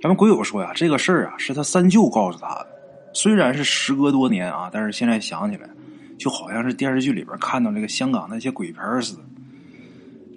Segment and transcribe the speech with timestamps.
[0.00, 2.66] 咱们鬼友说呀，这个事儿啊是他三舅告诉他的，
[3.12, 5.68] 虽然是时隔多年啊，但是现在想起来，
[6.16, 9.22] 就好像是电视剧里边看到那个香港那些鬼片似的。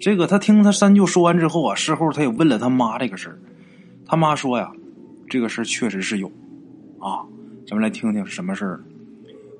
[0.00, 3.38] 这个他听他三舅说完之后啊，事后他也问了他妈这个事儿，
[4.04, 4.72] 他妈说呀，
[5.28, 6.26] 这个事儿确实是有
[6.98, 7.22] 啊，
[7.68, 8.80] 咱们来听听什么事儿。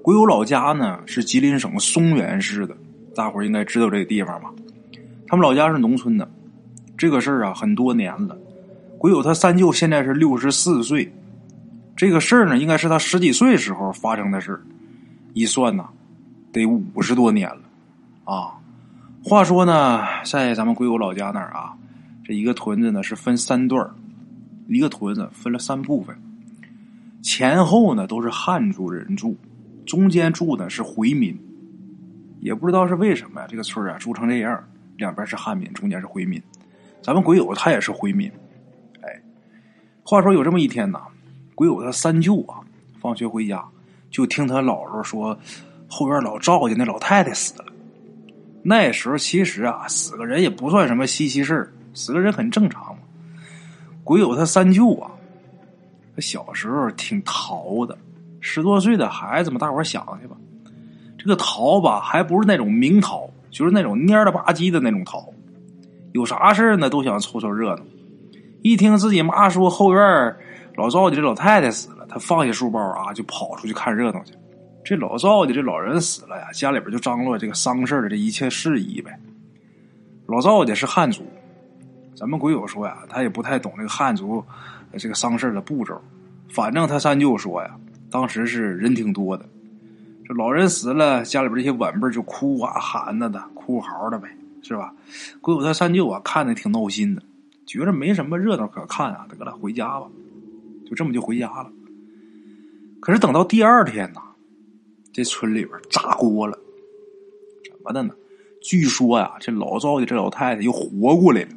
[0.03, 2.77] 鬼友老家呢是吉林省松原市的，
[3.15, 4.53] 大伙儿应该知道这个地方吧？
[5.29, 6.29] 他们老家是农村的，
[6.99, 8.37] 这个事儿啊很多年了。
[9.03, 11.13] 鬼友他三舅现在是六十四岁，
[11.97, 14.63] 这个事儿呢，应该是他十几岁时候发生的事
[15.33, 15.89] 一算呐，
[16.53, 17.63] 得五十多年了
[18.23, 18.55] 啊。
[19.25, 21.75] 话说呢，在咱们鬼友老家那儿啊，
[22.25, 23.85] 这一个屯子呢是分三段
[24.69, 26.17] 一个屯子分了三部分，
[27.23, 29.37] 前后呢都是汉族人住，
[29.85, 31.37] 中间住的是回民。
[32.39, 34.63] 也不知道是为什么呀，这个村啊住成这样，
[34.97, 36.41] 两边是汉民，中间是回民。
[37.03, 38.31] 咱们鬼友他也是回民。
[40.05, 41.01] 话说有这么一天呐，
[41.55, 42.59] 鬼友他三舅啊，
[43.01, 43.65] 放学回家
[44.11, 45.39] 就听他姥姥说，
[45.89, 47.67] 后院老赵家那老太太死了。
[48.63, 53.03] 那时候其实啊，死个人也不算什么稀奇事，死个人很正常嘛。
[54.03, 55.11] 鬼友他三舅啊，
[56.17, 57.97] 他小时候挺淘的，
[58.41, 60.37] 十多岁的孩子嘛，大伙想去吧，
[61.17, 65.33] 这个淘吧，还不是那种明淘，就是那种蔫了吧唧的那种淘，
[66.13, 67.83] 有啥事呢都想凑凑热闹。
[68.63, 70.03] 一听自己妈说后院
[70.77, 74.33] 老赵家这老太太死了，他放下书包啊，就跑出去看热闹去。
[74.85, 79.19] 这老赵家这老人死了呀，家里边就张罗这个丧事的这一切事宜呗。
[80.27, 81.25] 老赵家是汉族，
[82.15, 84.43] 咱们鬼友说呀，他也不太懂这个汉族
[84.97, 86.01] 这个丧事的步骤。
[86.49, 87.71] 反正他三舅说呀，
[88.11, 89.45] 当时是人挺多的，
[90.27, 94.29] 这老人死了，家里边这些晚辈就哭啊喊呐的，哭嚎的呗，
[94.63, 94.95] 是吧？
[95.41, 97.23] 鬼友他三舅啊，看着挺闹心的。
[97.67, 100.07] 觉着没什么热闹可看啊，得了，回家吧，
[100.87, 101.71] 就这么就回家了。
[103.01, 104.21] 可是等到第二天呢，
[105.13, 106.59] 这村里边炸锅了，
[107.71, 108.15] 怎么的呢？
[108.61, 111.49] 据说呀，这老赵家这老太太又活过来了。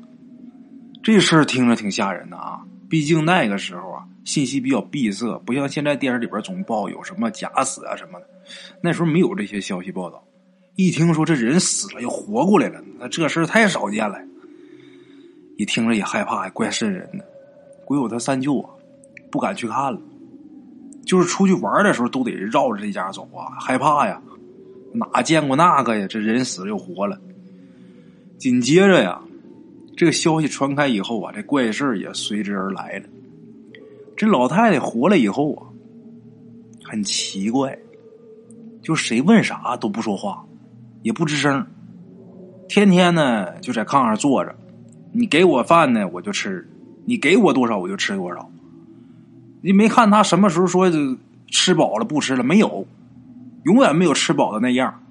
[1.04, 8.28] 这事儿听着挺吓人的啊，毕竟那个时候啊，信息比较闭塞，不像现在电视里边总报有什么假死啊什么的，
[8.82, 10.24] 那时候没有这些消息报道。
[10.76, 14.20] 一听说这人死了又活过来了，那这事儿太少见了。
[15.58, 17.26] 一听着也害怕，怪瘆人的。
[17.86, 18.70] 鬼友他三舅啊，
[19.32, 20.00] 不敢去看了。
[21.06, 24.22] 就是出去玩的时候，都得绕着这家走啊，害怕呀。
[24.92, 26.08] 哪见过那个呀？
[26.10, 27.20] 这人死了又活了。
[28.38, 29.22] 紧接着呀，
[29.96, 33.06] 这个消息传开以后啊，这怪事也随之而来了。
[34.18, 35.68] 这老太太活了以后啊，
[36.84, 37.78] 很奇怪，
[38.82, 40.46] 就谁问啥都不说话，
[41.04, 41.66] 也不吱声，
[42.68, 44.56] 天天呢就在炕上坐着。
[45.18, 46.66] 你给我饭呢，我就吃；
[47.06, 48.52] 你给我多少，我就吃多少。
[49.62, 50.92] 你没看他什么时候说
[51.48, 52.44] 吃饱了不吃了？
[52.44, 52.86] 没有，
[53.64, 55.02] 永远没有吃饱的那样。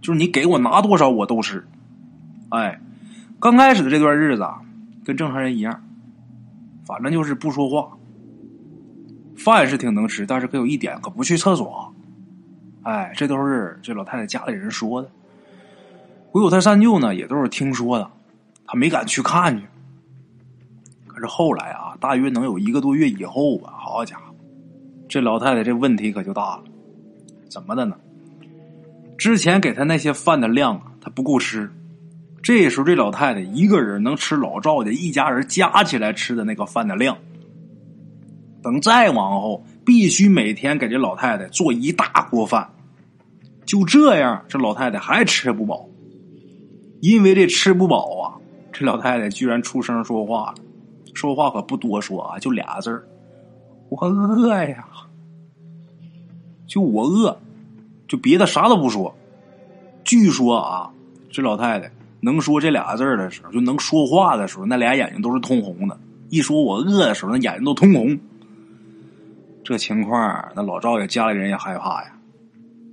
[0.00, 1.66] 就是你给我拿多少，我都吃。
[2.50, 2.80] 哎，
[3.40, 4.60] 刚开始的这段日子啊，
[5.04, 5.82] 跟正常人一样，
[6.86, 7.98] 反正就是不说话。
[9.36, 11.92] 饭是挺能吃，但是可有一点，可不去厕所。
[12.84, 15.10] 哎，这都是这老太太家里人说的。
[16.30, 18.08] 唯有他三舅呢，也都是听说的。
[18.70, 19.66] 他没敢去看去，
[21.06, 24.34] 可是后来啊，大约能有一个多月以后吧，好家伙，
[25.08, 26.64] 这老太太这问题可就大了，
[27.48, 27.96] 怎么的呢？
[29.16, 31.72] 之前给他那些饭的量啊，他不够吃，
[32.42, 37.16] 这时候这老太太一个人能吃老赵家一家人加起来吃的那个饭的量，
[38.62, 42.70] 等再往后，必须每天给这老太太做一大锅饭，
[43.64, 45.88] 就这样，这老太太还吃不饱，
[47.00, 48.37] 因为这吃不饱啊。
[48.78, 50.54] 这老太太居然出声说话了，
[51.12, 53.04] 说话可不多说啊，就俩字儿
[53.90, 54.86] ：“我饿呀。”
[56.64, 57.36] 就我饿，
[58.06, 59.12] 就别的啥都不说。
[60.04, 60.88] 据说啊，
[61.28, 61.90] 这老太太
[62.20, 65.98] 能说这俩字儿的时候，就能说话的时候，那俩眼睛都是通红的。
[66.28, 68.16] 一说我饿的时候，那眼睛都通红。
[69.64, 72.12] 这情况，那老赵家家里人也害怕呀，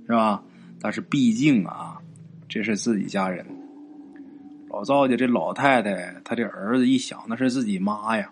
[0.08, 0.42] 是吧？
[0.80, 1.96] 但是毕竟啊，
[2.48, 3.46] 这是自己家人。
[4.76, 8.30] 老赵家这老太太，她这儿子一想那是自己妈呀，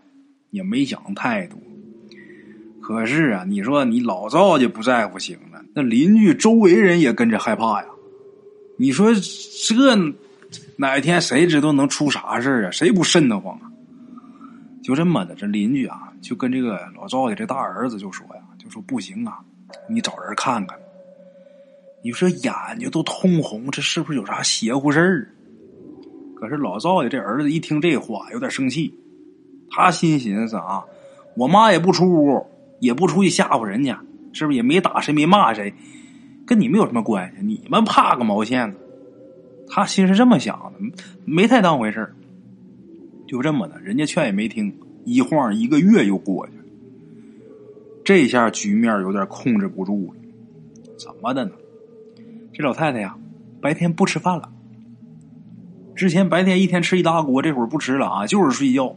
[0.51, 1.59] 也没想太多。
[2.83, 7.89] 可是啊，你说你老赵家不在乎行了，那邻居周围人也跟着害怕呀。
[8.77, 9.97] 你说这
[10.77, 12.71] 哪天谁知道能出啥事啊？
[12.71, 13.73] 谁不瘆得慌啊？
[14.83, 19.39] 就这么的，这邻居啊，就跟这个老赵家这大儿子就说呀，就说不行啊，
[19.89, 20.79] 你找人看看。
[22.03, 25.31] 你说眼睛都通红，这是不是有啥邪乎事儿？
[26.45, 28.93] 可是老赵家这儿子一听这话，有点生气。
[29.71, 30.85] 他心寻思啊，
[31.37, 32.47] 我妈也不出屋，
[32.81, 33.99] 也不出去吓唬人家，
[34.35, 35.73] 是不是也没打谁没骂谁，
[36.47, 37.43] 跟你们有什么关系？
[37.43, 38.77] 你们怕个毛线呢？
[39.67, 42.13] 他心是这么想的，没太当回事
[43.27, 46.65] 就这么的，人家劝也没听，一晃一个月又过去了。
[48.05, 50.21] 这下局面有点控制不住了，
[50.99, 51.53] 怎么的呢？
[52.53, 53.17] 这老太太呀，
[53.63, 54.53] 白天不吃饭了。
[55.95, 58.95] 之前白天一天吃一大锅，这会儿不吃了啊，就是睡觉。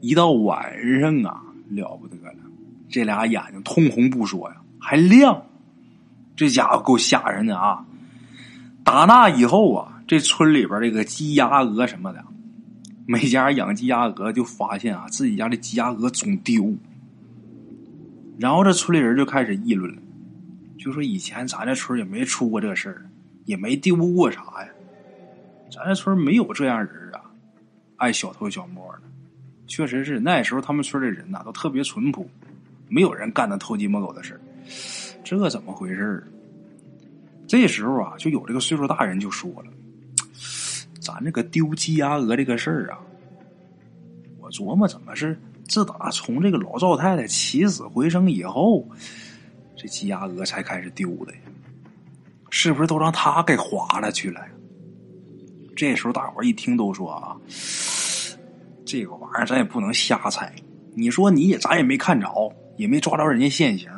[0.00, 2.34] 一到晚上啊，了不得了，
[2.88, 5.42] 这俩眼睛通红不说呀，还亮，
[6.36, 7.84] 这家伙够吓人的啊！
[8.84, 12.22] 打那以后啊，这村里边这个鸡鸭鹅什么的，
[13.06, 16.74] 每家养鸡鸭鹅就发现啊，自己家的鸡鸭鹅总丢。
[18.38, 20.02] 然后这村里人就开始议论了，
[20.78, 23.06] 就说以前咱这村也没出过这事儿，
[23.46, 24.68] 也没丢过啥呀。
[25.70, 27.20] 咱这村没有这样人啊，
[27.96, 29.02] 爱小偷小摸的。
[29.66, 32.28] 确实是那时候他们村的人呐，都特别淳朴，
[32.88, 34.40] 没有人干那偷鸡摸狗的事
[35.24, 36.24] 这怎么回事
[37.48, 39.64] 这时候啊，就有这个岁数大人就说了
[41.02, 42.98] ：“咱这个丢鸡鸭鹅这个事儿啊，
[44.38, 45.36] 我琢磨怎么是
[45.68, 48.88] 自打从这个老赵太太起死回生以后，
[49.76, 51.38] 这鸡鸭鹅才开始丢的呀？
[52.50, 54.40] 是不是都让他给划了去了？”
[55.76, 57.36] 这时候大伙一听都说啊，
[58.86, 60.50] 这个玩意儿咱也不能瞎猜。
[60.94, 62.26] 你说你也咱也没看着，
[62.78, 63.90] 也没抓着人家现行，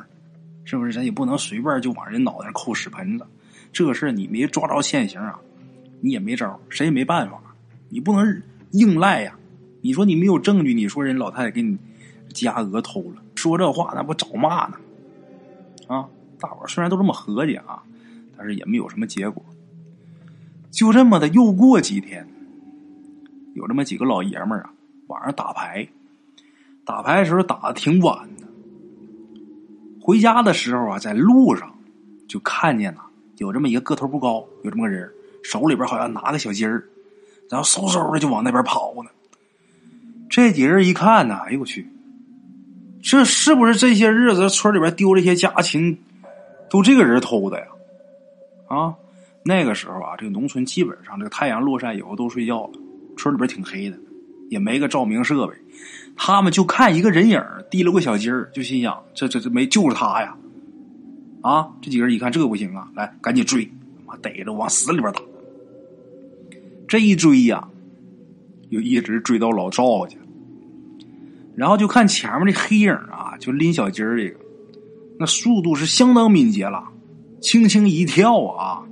[0.65, 0.93] 是不是？
[0.93, 3.25] 咱也不能随便就往人脑袋上扣屎盆子。
[3.73, 5.39] 这事你没抓着现行啊，
[6.01, 7.41] 你也没招，谁也没办法。
[7.89, 8.43] 你不能
[8.73, 9.37] 硬赖呀。
[9.81, 11.79] 你说你没有证据，你说人老太太给你
[12.35, 14.77] 家鹅偷了，说这话那不找骂呢？
[15.87, 16.09] 啊，
[16.41, 17.81] 大伙虽然都这么合计啊，
[18.37, 19.41] 但是也没有什么结果。
[20.71, 22.29] 就这么的，又过几天，
[23.55, 24.71] 有这么几个老爷们儿啊，
[25.09, 25.89] 晚上打牌，
[26.85, 28.47] 打牌的时候打的挺晚的。
[30.01, 31.75] 回家的时候啊，在路上
[32.29, 33.01] 就看见了
[33.39, 35.11] 有这么一个个头不高，有这么个人，
[35.43, 36.85] 手里边好像拿个小鸡儿，
[37.51, 39.11] 然后嗖嗖的就往那边跑呢。
[40.31, 41.89] 这几人一看呢，哎呦我去，
[43.03, 45.99] 这是不是这些日子村里边丢这些家禽，
[46.69, 47.67] 都这个人偷的呀？
[48.69, 48.95] 啊？
[49.49, 52.73] 那个时候啊，这个农村基本上这个太阳落山以后都睡觉了，
[53.17, 53.99] 村里边挺黑的，
[54.51, 55.55] 也没个照明设备，
[56.17, 60.37] 他们就看一个人影提了个小鸡儿，就心想这这这没就是他呀，
[61.41, 61.71] 啊！
[61.81, 63.67] 这几个人一看这不行啊，来赶紧追，
[64.07, 65.23] 妈逮着往死里边打。
[66.87, 67.67] 这一追呀，
[68.71, 70.19] 就一直追到老赵家，
[71.57, 74.39] 然后就看前面的黑影啊，就拎小鸡儿这个，
[75.19, 76.85] 那速度是相当敏捷了，
[77.41, 78.85] 轻轻一跳啊。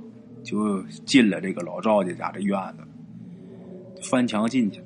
[0.47, 4.85] 就进了这个老赵家家这院子，翻墙进去了。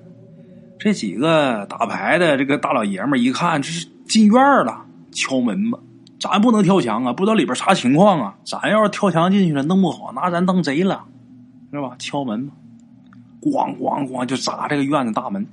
[0.80, 5.78] 这几个打牌的这个大老爷们一看，这是进院了，敲门吧。
[6.19, 8.36] 咱不能跳墙啊，不知道里边啥情况啊。
[8.44, 11.06] 咱要是跳墙进去了，弄不好拿咱当贼了，
[11.72, 11.96] 是吧？
[12.00, 12.54] 敲门吧，
[13.40, 15.46] 咣咣咣就砸这个院子大门。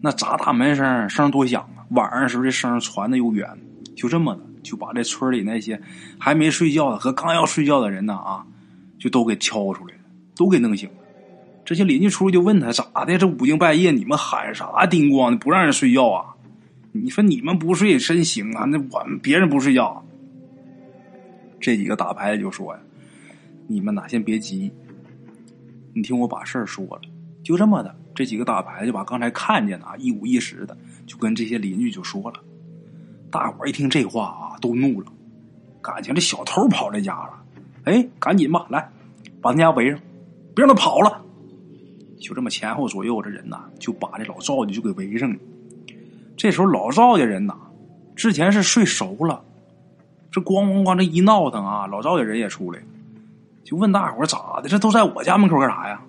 [0.00, 1.84] 那砸大门声声多响啊！
[1.90, 3.46] 晚上时候这声传的又远，
[3.94, 5.78] 就这么的就把这村里那些
[6.18, 8.46] 还没睡觉的和刚要睡觉的人呢啊。
[8.98, 10.00] 就都给敲出来了，
[10.34, 10.94] 都给弄醒了。
[11.64, 13.18] 这些邻居出来就问他咋的？
[13.18, 16.34] 这五更半夜你们喊啥叮咣的，不让人睡觉啊？
[16.92, 18.64] 你说你们不睡真行啊？
[18.64, 20.02] 那我们别人不睡觉。
[21.60, 22.80] 这几个打牌的就说呀
[23.66, 24.70] ：“你们哪先别急，
[25.92, 27.00] 你听我把事儿说了。”
[27.42, 30.76] 就这么的，这几个打牌就把刚才看见的啊一五一十的
[31.06, 32.40] 就跟这些邻居就说了。
[33.30, 35.12] 大伙一听这话啊，都怒了，
[35.82, 37.35] 感情这小偷跑这家了。
[37.86, 38.90] 哎，赶紧吧，来，
[39.40, 39.98] 把他家围上，
[40.54, 41.22] 别让他跑了。
[42.18, 45.36] 就这么前后左右，这人呐，就把这老赵家就给围上了。
[46.36, 47.56] 这时候老赵家人呐，
[48.16, 49.44] 之前是睡熟了，
[50.32, 52.86] 这咣咣咣这一闹腾啊，老赵家人也出来了，
[53.62, 54.68] 就问大伙咋的？
[54.68, 56.02] 这都在我家门口干啥呀？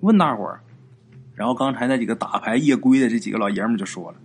[0.00, 0.54] 问大伙，
[1.34, 4.18] 然后刚才那几个打牌夜归的这几个老爷们就说了，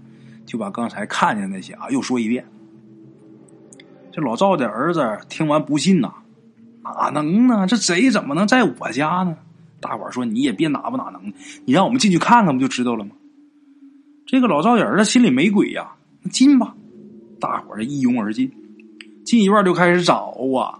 [0.45, 2.45] 就把刚才看见那些啊又说一遍。
[4.11, 6.15] 这老赵的儿子听完不信呐。
[6.97, 7.65] 哪能呢？
[7.67, 9.37] 这贼怎么能在我家呢？
[9.79, 11.33] 大伙说你也别哪不哪能，
[11.65, 13.11] 你让我们进去看看不就知道了吗？
[14.27, 16.75] 这个老赵人他心里没鬼呀，那进吧。
[17.39, 18.51] 大伙儿一拥而进，
[19.25, 20.79] 进院就开始找啊。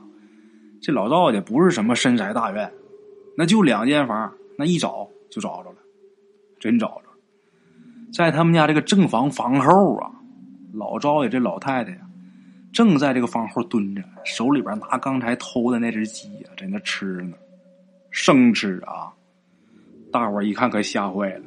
[0.81, 2.71] 这老赵家不是什么深宅大院，
[3.35, 5.77] 那就两间房，那一找就找着了，
[6.59, 7.03] 真找着。
[8.13, 10.11] 在他们家这个正房房后啊，
[10.73, 11.97] 老赵家这老太太呀。
[12.73, 17.33] 正在这个房后蹲着，手里边拿刚才偷的那只鸡呀，在那吃呢，
[18.09, 19.11] 生吃啊！
[20.11, 21.43] 大伙一看可吓坏了，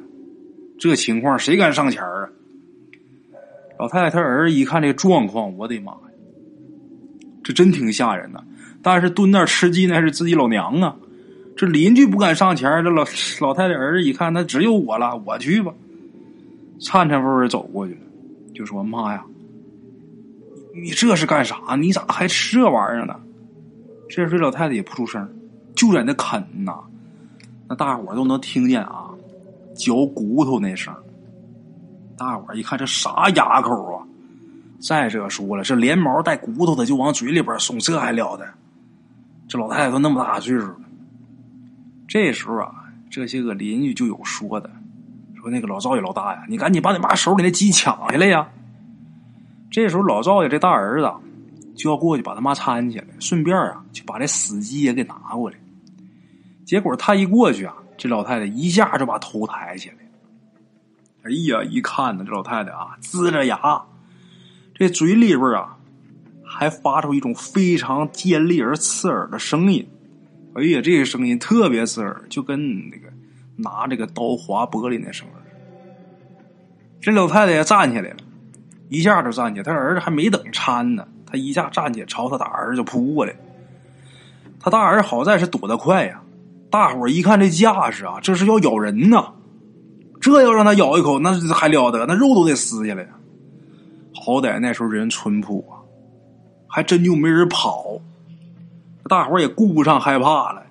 [0.79, 2.29] 这情况谁敢上前啊？
[3.77, 5.99] 老太太她儿子一看这状况，我的妈呀，
[7.43, 8.43] 这真挺吓人的。
[8.81, 10.95] 但是蹲那吃鸡那是自己老娘啊，
[11.57, 13.03] 这邻居不敢上前这老
[13.41, 15.73] 老太太儿子一看，那只有我了，我去吧。
[16.79, 17.99] 颤颤巍巍走过去了，
[18.53, 19.25] 就说：“妈呀，
[20.75, 21.57] 你这是干啥？
[21.79, 23.15] 你咋还吃这玩意儿呢？”
[24.09, 25.27] 这时老太太也不出声，
[25.75, 26.79] 就在那啃呐。
[27.67, 29.09] 那大伙都能听见啊，
[29.73, 30.93] 嚼骨头那声。
[32.17, 34.05] 大伙一看这啥牙口啊！
[34.79, 38.47] 再者说了，这连毛带骨头的就往嘴里边送，这还了得？
[39.47, 40.75] 这老太太都那么大岁数了。
[42.07, 42.71] 这时候啊，
[43.09, 44.69] 这些个邻居就有说的，
[45.41, 48.47] 说那个老赵家老大呀，你赶紧把你妈手里那鸡抢下来呀！
[49.75, 51.11] 这时候老赵家这大儿子
[51.75, 55.57] 就要过去把他妈搀起来，顺便啊就把这死鸡也给拿过来。
[56.63, 59.95] 结果他一过去啊，这老太太一下就把头抬起来。
[61.23, 63.83] 哎呀，一看呢，这老太太啊，呲着牙，
[64.73, 65.75] 这嘴里边啊，
[66.45, 69.85] 还发出一种非常尖利而刺耳的声音。
[70.53, 73.09] 哎呀，这个声音特别刺耳，就跟那个
[73.57, 75.35] 拿这个刀划玻璃那声儿。
[77.01, 78.17] 这老太太也站起来了，
[78.89, 79.63] 一下就站起来。
[79.63, 83.35] 他儿子还没等搀呢，他一下站起来，朝他大儿子就扑过来。
[84.59, 86.21] 他大儿子好在是躲得快呀，
[86.69, 89.31] 大伙儿一看这架势啊，这是要咬人呐。
[90.21, 92.03] 这要让他咬一口，那还了得？
[92.07, 93.09] 那肉都得撕下来呀！
[94.15, 95.77] 好歹那时候人淳朴啊，
[96.67, 98.01] 还真就没人跑。
[99.07, 100.63] 大伙也顾不上害怕了，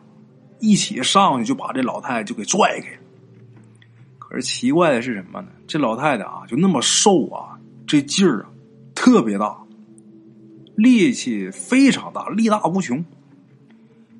[0.59, 2.89] 一起上去就把这老太太就给拽开。
[4.19, 5.49] 可是奇怪的是什么呢？
[5.69, 7.55] 这老太太啊，就那么瘦啊，
[7.87, 8.51] 这劲儿啊
[8.95, 9.59] 特别大，
[10.77, 13.05] 力气非常大，力大无穷。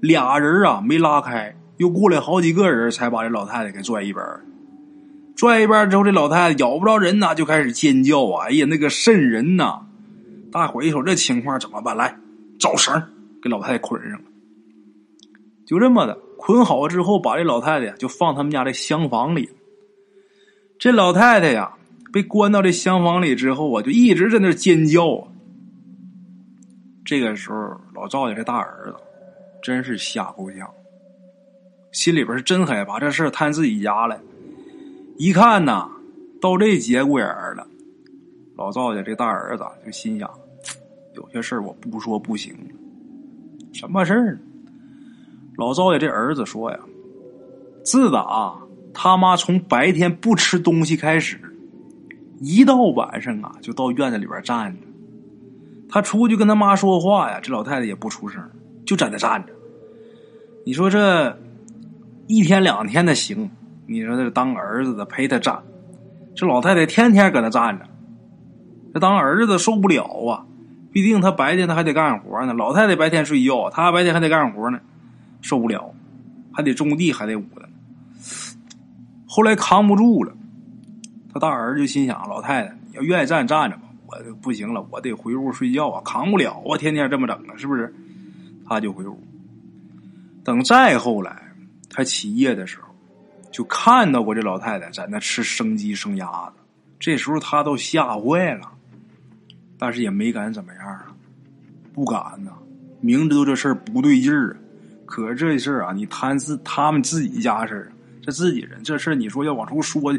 [0.01, 4.45] 俩人啊没拉开，又过来好几个人才把这老太太给拽一边儿。
[5.35, 8.47] 拽一边之后，这老太太咬不着人呐，就开始尖叫啊！
[8.47, 9.81] 哎呀，那个瘆人呐！
[10.53, 11.97] 大伙一瞅这情况怎么办？
[11.97, 12.17] 来
[12.59, 13.03] 找绳
[13.43, 14.25] 给老太太捆上了。
[15.67, 19.49] 就这么的捆好之后，把这老太太就放他们家这厢房里。
[20.79, 21.73] 这老太太呀，
[22.15, 25.27] 被关到这厢房里之后啊，就一直在那尖叫。
[27.05, 28.95] 这个时候，老赵家这大儿子
[29.61, 30.73] 真是吓够呛，
[31.91, 34.17] 心里边是真害怕，这事摊自己家了。
[35.19, 35.91] 一看呐，
[36.41, 37.67] 到这节骨眼了，
[38.57, 40.31] 老赵家这大儿子就心想：
[41.17, 42.55] 有些事我不说不行。
[43.73, 44.39] 什么事儿？
[45.57, 46.79] 老赵家这儿子说呀，
[47.85, 48.57] 自打
[48.93, 51.41] 他妈从白天不吃东西开始，
[52.41, 54.81] 一到晚上啊，就到院子里边站着。
[55.89, 58.43] 他出去跟他妈说话呀，这老太太也不出声，
[58.85, 59.53] 就在那站着。
[60.67, 61.39] 你说这
[62.27, 63.51] 一天两天的行？
[63.87, 65.63] 你说这当儿子的陪他站，
[66.35, 67.87] 这老太太天天搁那站着，
[68.95, 70.47] 这当儿子受不了啊！
[70.91, 74.81] 毕竟他白天他还得干活呢，老太太白天睡觉，他白天还得干活呢，
[75.43, 75.93] 受不了，
[76.53, 77.69] 还得种地，还得捂的。
[79.27, 80.33] 后来扛不住了，
[81.35, 87.93] 他大儿就心想：老太太，你要愿意站站着吧，我就不行了，我得回屋睡觉啊，扛不了啊，天天这么整啊，是不是？
[88.67, 89.21] 他就回屋。
[90.43, 91.43] 等再后来
[91.91, 92.85] 他起夜的时候。
[93.53, 96.55] 就看到过这老太太在那吃生鸡生鸭子，
[96.99, 98.69] 这时候他都吓坏了，
[99.79, 101.07] 但是也没敢怎么样啊，
[101.93, 102.51] 不敢呐，
[103.01, 104.59] 明知道这事儿不对劲儿啊，
[105.07, 110.13] 可是这事儿啊，你谈自他们自己家事儿，这自己人这事儿，你说要往出说，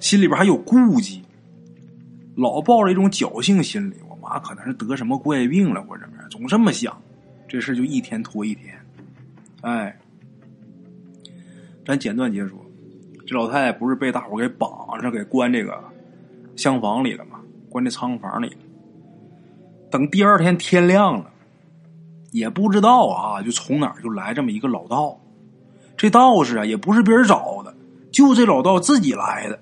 [0.00, 1.22] 心里边还有顾忌，
[2.36, 7.00] 老抱着一种侥幸心理，我妈可能是得什么怪病了或者怎么样，总这么想，
[7.48, 8.78] 这事就一天拖一天，
[9.62, 9.96] 哎。
[11.86, 12.60] 咱简短结束，
[13.26, 15.82] 这老太太不是被大伙给绑上，给关这个
[16.54, 17.40] 厢房里了吗？
[17.70, 18.54] 关这仓房里。
[19.90, 21.30] 等第二天天亮了，
[22.30, 25.18] 也不知道啊，就从哪儿就来这么一个老道。
[25.96, 27.74] 这道士啊，也不是别人找的，
[28.12, 29.58] 就这老道自己来的。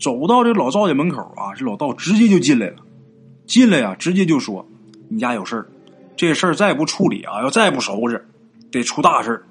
[0.00, 2.76] 走到这老赵家门口啊，这老道直接就进来了。
[3.46, 4.68] 进来呀，直接就说
[5.08, 5.66] ：“你家有事儿，
[6.16, 8.28] 这事儿再不处理啊，要再不收拾，
[8.70, 9.46] 得出大事儿。”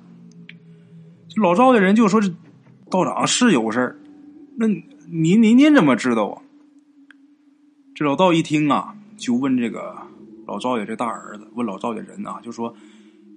[1.42, 2.32] 老赵家人就说：“这
[2.92, 4.00] 道长是有事儿，
[4.56, 6.42] 那您您您怎么知道啊？”
[7.96, 9.96] 这老道一听啊，就问这个
[10.46, 12.76] 老赵家这大儿子，问老赵家人啊，就说：“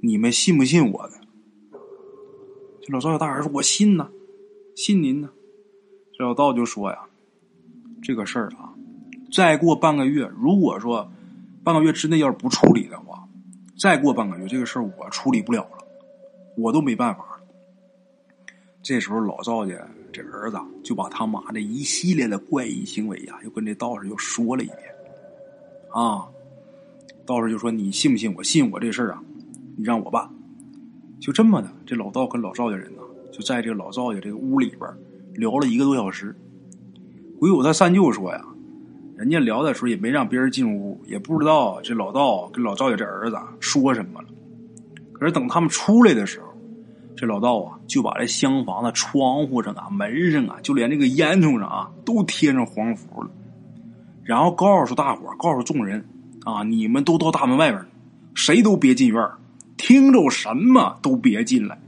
[0.04, 1.14] 你们信不信我的？”
[2.82, 4.08] 这老赵家大儿子：“我信呐，
[4.76, 5.30] 信您呢。”
[6.20, 6.98] 这老道就说：“呀，
[8.02, 8.74] 这个事儿啊，
[9.32, 11.10] 再过半个月，如果说
[11.64, 13.26] 半个月之内要是不处理的话，
[13.78, 15.78] 再过半个月，这个事儿我处理不了了，
[16.58, 17.40] 我都没办法。”
[18.84, 19.74] 这时候老赵家
[20.12, 24.78] 这儿子就把他妈的一系列的怪异行为呀，又跟这道士又说了一遍。
[25.90, 26.28] 啊，
[27.24, 28.34] 道士就说：“你信不信？
[28.36, 29.22] 我信，我这事儿啊，
[29.74, 30.28] 你让我办。”
[31.18, 33.00] 就这么的，这老道跟老赵家人呢，
[33.32, 34.80] 就在这个老赵家这个屋里边
[35.40, 36.36] 聊了一个多小时。
[37.38, 38.44] 鬼友他三舅说呀，
[39.16, 44.28] 人家聊的时候也没让别人进屋，也不知道这老道跟老赵家这儿子说什么了。
[45.14, 46.46] 可是等他们出来的时候，
[47.16, 53.30] 这老道啊就把这厢房的窗户上啊、门上啊，就连这个烟囱上啊，都贴上黄符了。
[54.22, 56.04] 然后告诉大伙告诉众人
[56.44, 57.82] 啊，你们都到大门外边，
[58.34, 59.26] 谁都别进院
[59.78, 61.80] 听着什么都别进来。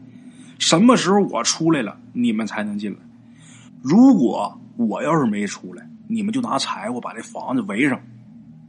[0.59, 2.97] 什么时候我出来了，你们才能进来。
[3.83, 8.01] 如果我要是没出来，你们就拿柴火把这房子围上，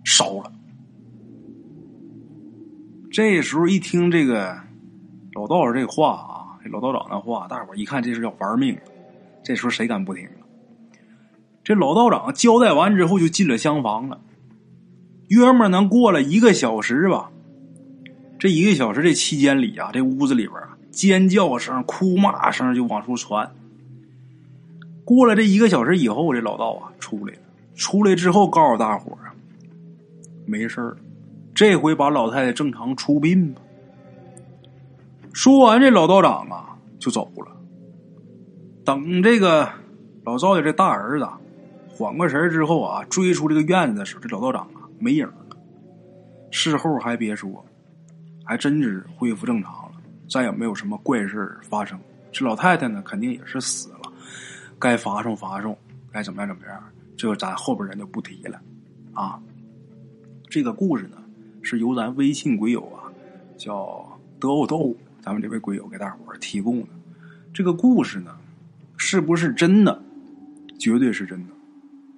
[0.03, 0.51] 烧了。
[3.11, 4.57] 这时候一听这个
[5.33, 8.75] 老道士这话啊，老道长的话，大伙一看这是要玩命。
[9.43, 10.41] 这时候谁敢不听啊？
[11.63, 14.19] 这老道长交代完之后就进了厢房了。
[15.27, 17.29] 约莫能过了一个小时吧。
[18.39, 23.51] 这一个小时这期间里啊，这屋子里边啊，尖叫声、哭骂声就往出传。
[25.05, 27.39] 过了这一个小时以后，这老道啊出来了。
[27.75, 29.33] 出来之后告诉大伙啊，
[30.45, 30.97] 没事了。
[31.55, 33.61] 这回把老太太正常出殡吧。
[35.33, 37.51] 说完，这老道长啊就走了。
[38.85, 39.67] 等这个
[40.23, 41.27] 老赵家这大儿子
[41.89, 45.57] 缓过神之后啊，追出这个院子的时候，这老道长啊没影了。
[46.51, 47.65] 事后还别说，
[48.43, 49.95] 还真是恢复正常了，
[50.29, 51.99] 再也没有什么怪事发生。
[52.31, 54.02] 这老太太呢，肯定也是死了，
[54.83, 55.77] 该发送发送，
[56.11, 56.83] 该怎么样怎么样，
[57.15, 58.59] 这个咱后边人就不提了
[59.13, 59.41] 啊。
[60.49, 61.17] 这个故事呢。
[61.65, 63.07] 是由咱微信鬼友啊，
[63.57, 66.87] 叫德欧豆，咱们这位鬼友给大伙提供的
[67.53, 68.35] 这个故事呢，
[68.97, 70.03] 是不是真的？
[70.77, 71.53] 绝对是真的。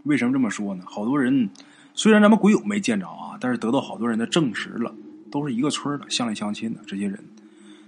[0.04, 0.84] 为什么这么说呢？
[0.88, 1.47] 好多人
[1.93, 4.91] 虽然咱们鬼友没见着啊，但是得到好多人的证实了，
[5.30, 7.23] 都是一个村的，乡里乡亲的这些人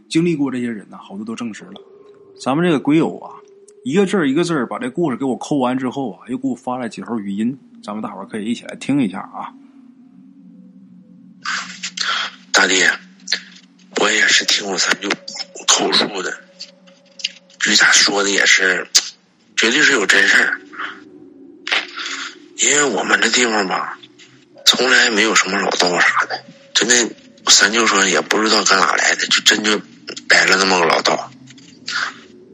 [0.08, 1.82] 经历过这些人呢，好多都证实了。
[2.40, 3.37] 咱们这个鬼友啊，
[3.88, 9.48] 一个字儿一个字儿把这故事给我抠完之后啊，又给我发了几条语音，咱们大伙儿可以一起来听一下啊。
[12.52, 12.84] 大弟，
[14.02, 15.08] 我也是听我三舅
[15.70, 16.38] 口述的，
[17.60, 18.86] 这咋说的也是，
[19.56, 20.60] 绝对是有真事儿。
[22.58, 23.98] 因为我们这地方吧，
[24.66, 27.16] 从来没有什么老道啥的，真的，
[27.48, 29.80] 三舅说也不知道搁哪来的，就真就
[30.28, 31.32] 来了那么个老道。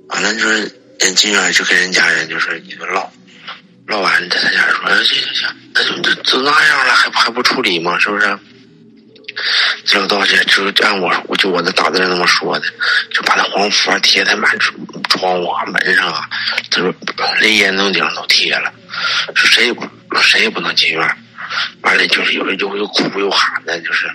[0.10, 3.11] 完了就是人进院就跟人家人就是一顿唠，
[3.87, 7.99] 唠完在他家说行行行，那就这都那样了，还还不处理吗？
[7.99, 8.39] 是不是？
[9.85, 12.65] 这老道士就按我，我就我那打字那么说的，
[13.11, 14.57] 就把那黄符贴在满
[15.09, 16.29] 窗户啊、门上啊，
[16.71, 16.93] 他说
[17.41, 18.71] 连烟囱顶上都贴了，
[19.35, 19.85] 说谁也不
[20.21, 21.17] 谁也不能进院。
[21.81, 24.09] 完了就是有人就又哭又喊的，就是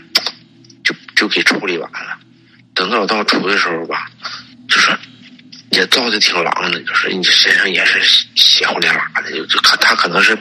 [0.85, 2.17] 就就给处理完了。
[2.75, 4.09] 等到老道出的时候吧，
[4.69, 4.97] 就是
[5.71, 8.01] 也造的挺狼的，就是你身上也是
[8.35, 10.37] 血红脸拉的，就就可他可能是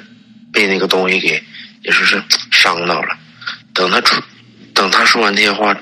[0.51, 1.43] 被那个东西给
[1.83, 3.17] 也说是伤到了。
[3.73, 4.21] 等他出。
[4.73, 5.75] 等他说完这些话，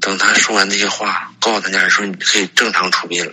[0.00, 3.32] 等他说完这些话，告诉他家人说你可以正常出殡了。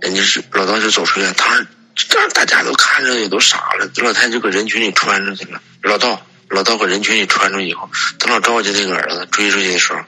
[0.00, 3.88] 人家是老道就走出来，当时这大家都看着也都傻了。
[4.02, 5.62] 老太太就搁人群里穿出去了。
[5.82, 10.00] 老道老道搁人群里穿出去以后，等老赵家那个儿子追出去的时候，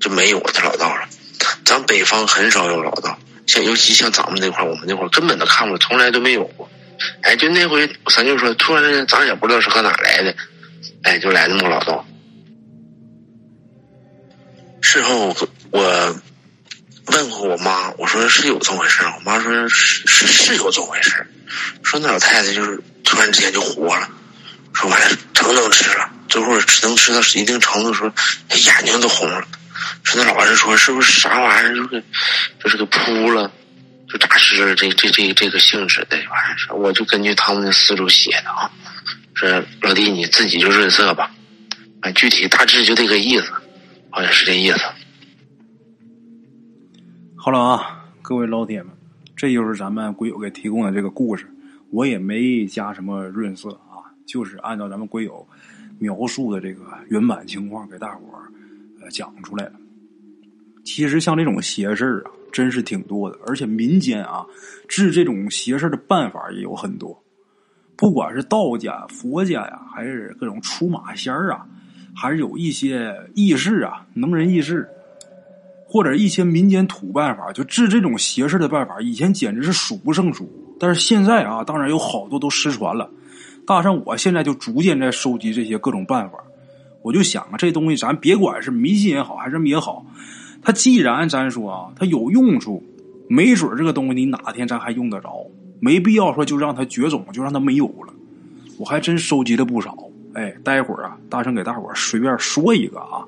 [0.00, 1.06] 就没有他老道了。
[1.64, 6.70] 咱北方很少有老道，像尤其像咱们那块我们那块根本都看不，从来都没有过。
[7.22, 10.34] 哎，就那回咱就说，突然间咱也不知道是搁哪来的。
[11.02, 12.06] 哎，就来那么老道。
[14.80, 15.34] 事后
[15.70, 16.16] 我
[17.06, 21.26] 问过我妈，我说是有这么回事我妈说是是是有这么回事
[21.82, 24.08] 说那老太太就是突然之间就活了，
[24.72, 28.12] 说完了成能吃了，最后吃能吃到一定程度，说
[28.50, 29.46] 眼睛都红了。
[30.02, 32.04] 说那老师说是不是啥玩意儿，就是
[32.62, 33.50] 就是给扑了，
[34.08, 36.76] 就诈尸这这这这个性质的玩意儿。
[36.76, 38.70] 我就根据他们的思路写的啊。
[39.34, 39.50] 说
[39.82, 41.34] 老弟，你自己就润色吧，
[42.00, 43.52] 啊，具体大致就这个意思，
[44.10, 44.78] 好像是这意思。
[47.36, 48.94] 好了啊，各位老铁们，
[49.36, 51.46] 这就是咱们鬼友给提供的这个故事，
[51.90, 55.46] 我也没加什么润色啊，就是按照咱们鬼友
[55.98, 58.46] 描述的这个原版情况给大伙儿
[59.10, 59.72] 讲出来了。
[60.84, 64.44] 其实像这种邪事啊，真是挺多的，而且民间啊
[64.86, 67.22] 治这种邪事的办法也有很多。
[67.96, 71.66] 不管是道家、佛家呀，还是各种出马仙啊，
[72.14, 74.86] 还是有一些异士啊、能人异士，
[75.86, 80.50] 或者一些民间土办法，就治这种邪事的办法，以前简直是数不胜数。
[80.78, 83.08] 但是现在啊，当然有好多都失传了。
[83.64, 86.44] 大圣，我现在就逐渐在收集这些各种办法。
[87.04, 90.06] 我就想啊，这东西咱别管是迷信也好，还是什么也好，
[90.62, 92.82] 它既然咱说啊，它有用处，
[93.28, 95.46] 没准这个东西你哪天咱还用得着，
[95.80, 98.14] 没必要说就让它绝种，就让它没有了。
[98.78, 99.94] 我还真收集了不少。
[100.32, 103.22] 哎，待会儿啊，大圣给大伙随便说一个啊，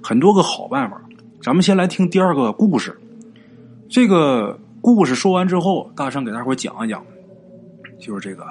[0.00, 1.02] 很多个好办法。
[1.42, 2.96] 咱们先来听第二个故事。
[3.88, 7.04] 这个故事说完之后，大圣给大伙讲一讲，
[7.98, 8.44] 就是这个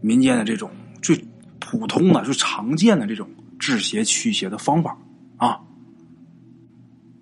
[0.00, 0.70] 民间的这种
[1.02, 1.22] 最
[1.58, 3.28] 普通的、最常见的这种
[3.68, 4.96] 治邪驱邪的方法
[5.36, 5.60] 啊。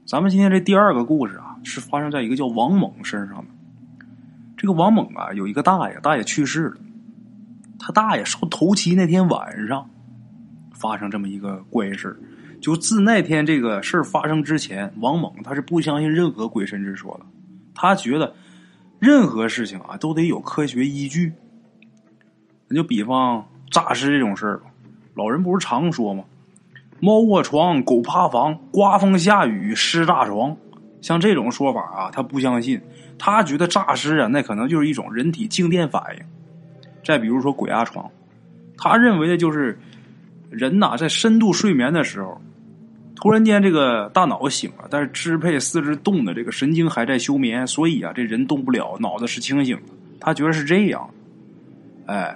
[0.07, 3.47] 咱们今天这第二个故事啊，是发生在一个叫王猛身上的。
[4.57, 6.77] 这个王猛啊，有一个大爷，大爷去世了。
[7.81, 9.91] 他大爷烧头七那天晚上。
[10.73, 12.17] 发生这么一个怪事
[12.61, 17.27] 就自那天这个事发生之前，王猛他是不相信任何鬼神之说的。
[17.75, 18.37] 他觉得
[19.01, 21.33] 任何事情啊都得有科学依据。
[22.69, 24.67] 那就比方诈尸这种事儿吧，
[25.15, 26.23] 老人不是常说吗？
[27.01, 30.57] 猫卧床，狗趴房，刮风下雨尸炸床。
[31.01, 32.81] 像这种说法啊，他不相信。
[33.19, 36.25] 他觉得诈尸啊，那可能就是一种人体静电反应。
[37.05, 38.11] 再比如说鬼压床，
[38.77, 39.79] 他认为的就是。
[40.49, 42.41] 人呐，在深度睡眠的时候，
[43.17, 49.93] 突然间这个大脑醒了，但是支配四肢动的这个神经还在休眠，所以啊，这人动不了，脑子是清醒的。
[50.21, 51.11] 他觉得是这样，
[52.07, 52.35] 哎，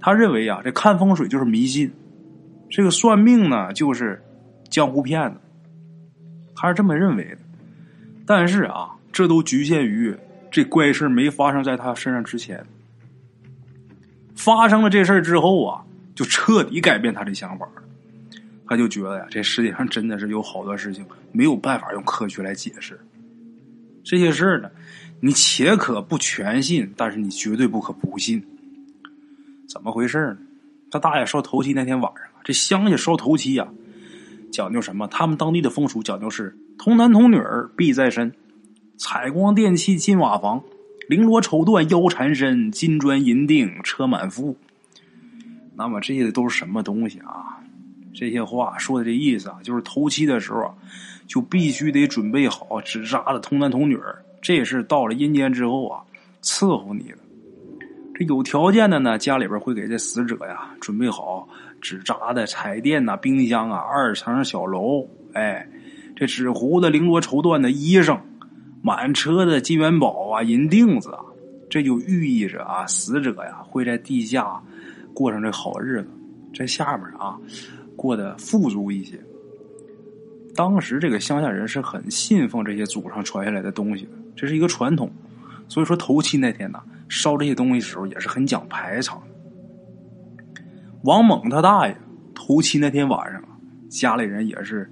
[0.00, 1.92] 他认为啊，这看风水就是迷信，
[2.70, 4.22] 这个算命呢就是
[4.68, 5.40] 江湖骗子，
[6.54, 7.38] 他是这么认为的。
[8.26, 10.16] 但是啊，这都局限于
[10.50, 12.64] 这怪事没发生在他身上之前，
[14.34, 15.84] 发生了这事儿之后啊。
[16.18, 17.82] 就彻底改变他的想法了，
[18.66, 22.98] 他就觉得呀，这世界上真的是有好多事情没有办法用科学来解释。
[24.02, 24.68] 这些事儿呢，
[25.20, 28.44] 你且可不全信，但是你绝对不可不信。
[29.68, 30.38] 怎么回事呢？
[30.90, 33.68] 他大爷烧头七那天晚上，这乡下烧头七呀，
[34.50, 35.06] 讲究什么？
[35.08, 38.32] 他们当地的风俗讲究是童男童女儿必在身，
[38.96, 40.64] 采光电器进瓦房，
[41.10, 44.56] 绫罗绸缎腰缠身，金砖银锭车满腹。
[45.74, 47.60] 那么这些都是什么东西啊？
[48.14, 50.74] 这些话说的这意思啊，就是头七的时候啊，
[51.26, 56.00] 就必须得准备好纸扎的童男童女儿，这是到了阴间之后啊，
[56.42, 57.18] 伺候你的。
[58.18, 61.48] 这有条件的呢，家里边会给这死者呀准备好
[61.80, 65.64] 纸扎的彩电呐、冰箱啊、二层小楼，哎，
[66.16, 68.18] 这纸糊的绫罗绸缎的衣裳，
[68.82, 71.20] 满车的金元宝啊、银锭子啊，
[71.70, 74.60] 这就寓意着啊，死者呀会在地下。
[75.14, 76.08] 过上这好日子，
[76.52, 77.38] 在下面啊，
[77.94, 79.16] 过得富足一些。
[80.56, 85.08] 当时这个乡下人是很信奉这些祖上传下来的东西的，这是一个传统。
[85.68, 89.22] 所以说头七那天呢，烧这些东西时候也是很讲排场。
[91.02, 91.96] 王猛他大爷
[92.34, 93.48] 头七那天晚上啊，
[93.88, 94.90] 家里人也是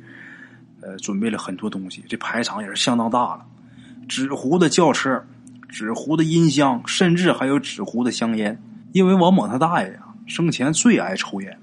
[0.82, 3.44] 呃准备了很多东西，这排场也是相当大了，
[4.06, 5.24] 纸糊的轿车、
[5.68, 8.60] 纸糊的音箱，甚至还有纸糊的香烟。
[8.92, 10.02] 因为王猛他大爷呀。
[10.26, 11.56] 生前最爱抽烟，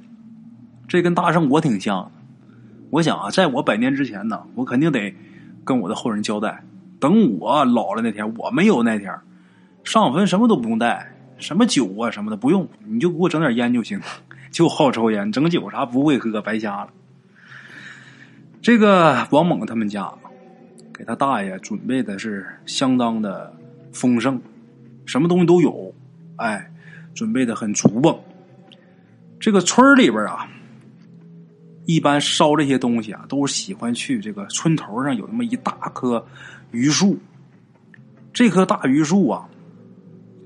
[0.87, 2.11] 这跟大圣我挺像的。
[2.91, 5.13] 我想啊，在我百年之前呢，我肯定得
[5.65, 6.63] 跟我的后人交代，
[7.03, 9.13] 等我老了那天，我没有那天，
[9.83, 13.99] 上坟什么都不用带，什么酒啊什么的不用，你就给我整点烟就行。
[14.51, 16.89] 就好抽烟，整酒啥不会喝，白瞎了。
[18.61, 20.09] 这个王猛他们家
[20.93, 23.53] 给他大爷准备的是相当的
[23.91, 24.39] 丰盛，
[25.05, 25.93] 什么东西都有，
[26.37, 26.71] 哎，
[27.13, 28.15] 准备的很足吧。
[29.39, 30.47] 这个村里边啊，
[31.85, 36.25] 一般烧这些东西啊，都是喜欢去这个村头上有那么一大棵
[36.73, 37.17] 榆树。
[38.33, 39.47] 这棵大榆树啊，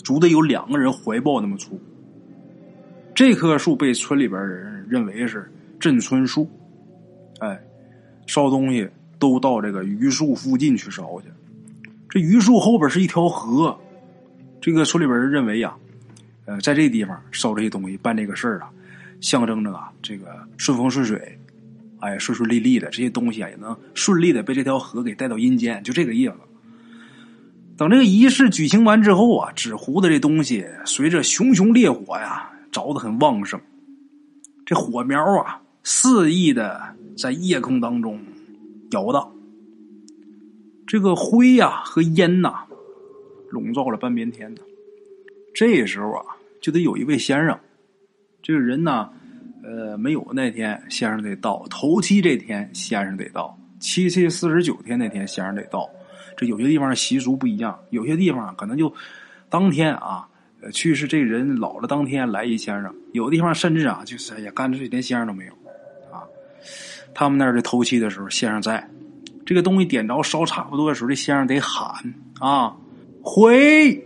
[0.03, 1.79] 足得有两个人怀抱那么粗。
[3.15, 6.47] 这棵树被村里边人认为是镇村树。
[7.39, 7.59] 哎，
[8.27, 8.87] 烧东西
[9.17, 11.27] 都到这个榆树附近去烧去。
[12.09, 13.77] 这榆树后边是一条河，
[14.61, 15.75] 这个村里边人认为呀，
[16.45, 18.69] 呃，在这地方烧这些东西，办这个事儿啊。
[19.19, 21.39] 象征着啊，这个顺风顺水，
[21.99, 26.33] 哎，顺顺利利的这些东西啊，也能顺利的被这条河给带到阴间，就这个意思。
[27.75, 33.59] 等这个仪式举行完之后啊，纸糊的这东西随着熊熊烈火呀，着的很旺盛，
[34.65, 38.19] 这火苗啊肆意的在夜空当中
[38.91, 39.31] 摇荡，
[40.85, 42.65] 这个灰呀和烟呐
[43.49, 44.61] 笼罩了半边天呢。
[45.53, 46.25] 这时候啊，
[46.61, 47.59] 就得有一位先生。
[48.41, 49.09] 这个人呢，
[49.67, 55.89] 呃，没有那天先生得到，头七这天先生得到，七七四十九天那天先生得到。
[56.37, 58.93] 这有些地方习俗不一样，有些地方可能就
[59.49, 60.25] 当天啊，
[60.71, 65.51] 去世这人老了当天来一先生，有的地方甚至啊，就是哎呀，干脆连先生都没有
[66.15, 66.23] 啊。
[67.13, 68.89] 他们那儿的头七的时候，先生在，
[69.45, 71.91] 这个东西点着烧差不多的时候，这先生得喊
[72.39, 72.73] 啊
[73.21, 74.01] 回。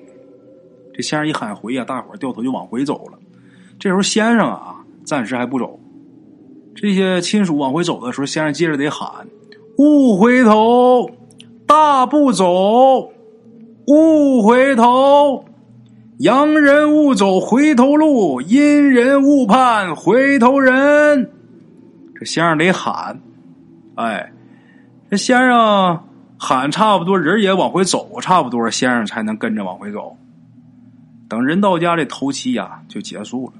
[0.96, 3.20] 这先生一喊回呀，大伙掉头就往回走了。
[3.78, 5.80] 这时候先生啊，暂时还不走。
[6.74, 9.28] 这些亲属往回走的时候，先生接着得喊
[9.78, 11.10] ：“勿回头，
[11.68, 13.12] 大步走，
[13.88, 15.46] 勿回头，
[16.20, 21.30] 洋人勿走回头路，阴人勿盼回头人。”
[22.16, 23.20] 这先生得喊，
[23.96, 24.32] 哎，
[25.10, 26.00] 这先生
[26.38, 30.16] 喊差不多，人也往回走，差不多，先生才能跟着往回走。
[31.28, 33.54] 等人到家，这头七呀就结束了。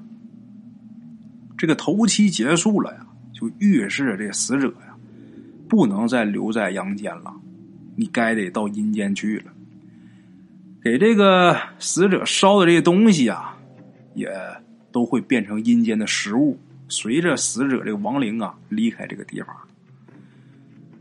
[1.62, 3.06] 这个头七结束了呀。
[3.32, 4.96] 就预示这死者呀，
[5.68, 7.32] 不能再留在阳间了，
[7.94, 9.52] 你该得到阴间去了。
[10.82, 13.56] 给这个死者烧的这些东西啊，
[14.14, 14.28] 也
[14.90, 19.48] 都会变成阴间的食物，随着死者这个亡灵啊离开这个地方。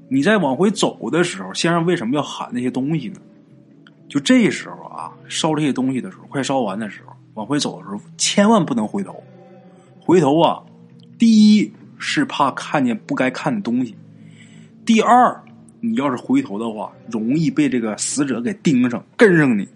[0.10, 3.20] 你在往回走的时候，先生为什么要喊那些东西呢？
[4.08, 9.24] 就这时候啊，烧这些东西的时候，快烧完的时候，往回走的时候，千万不能回头。
[10.02, 10.64] 回头啊，
[11.18, 11.72] 第一。
[12.04, 13.96] 是怕看见不该看的东西。
[14.84, 15.40] 第二，
[15.82, 19.68] 你要是回头的话，容易被这个死者给盯上，跟上你。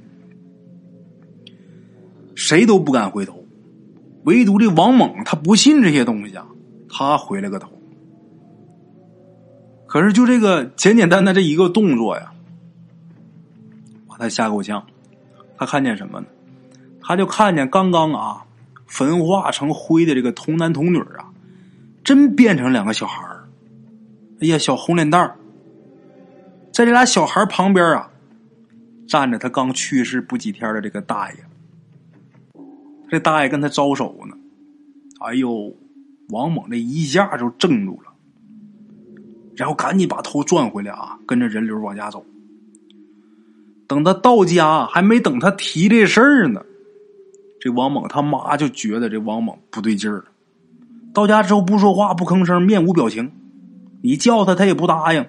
[2.33, 3.45] 谁都不敢回头，
[4.23, 6.47] 唯独这王猛，他不信这些东西啊，
[6.89, 7.69] 他回了个头。
[9.85, 12.33] 可是就这个简简单单这一个动作呀，
[14.07, 14.83] 把他吓够呛。
[15.57, 16.25] 他看见什么呢？
[16.99, 18.43] 他就看见刚刚啊，
[18.95, 21.27] 焚化成灰的这个童男童女啊。
[22.01, 23.49] 真变成两个小孩儿，
[24.39, 25.35] 哎呀，小红脸蛋儿，
[26.71, 28.11] 在这俩小孩旁边啊，
[29.07, 31.37] 站着他刚去世不几天的这个大爷。
[33.09, 34.37] 这大爷跟他招手呢，
[35.19, 35.75] 哎呦，
[36.29, 38.13] 王猛这一下就怔住了，
[39.55, 42.23] 然后赶紧把头转回来啊，跟着人流往家走。
[43.87, 46.61] 等他到家，还没等他提这事儿呢，
[47.65, 50.25] 这王猛他妈就觉得这王猛不对劲儿了。
[51.11, 53.31] 到家之后不说话不吭声面无表情，
[54.03, 55.25] 你叫他他也不答应，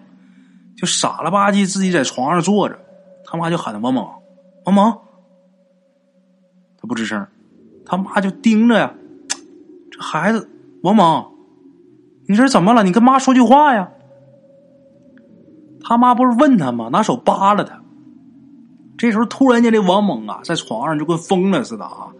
[0.77, 2.79] 就傻了吧唧自己在床上坐着。
[3.25, 4.07] 他妈就喊他王猛，
[4.66, 4.99] 王猛，
[6.79, 7.27] 他不吱声，
[7.87, 8.92] 他妈就盯着呀。
[9.90, 10.46] 这孩子
[10.83, 11.25] 王猛，
[12.29, 12.85] 你这是怎么了？
[12.85, 13.88] 你跟妈说句话呀。
[15.81, 16.90] 他妈不是问他吗？
[16.92, 17.81] 拿手扒拉他。
[18.99, 22.12] 这时候突然间这王猛啊，在床上就跟疯了似的啊，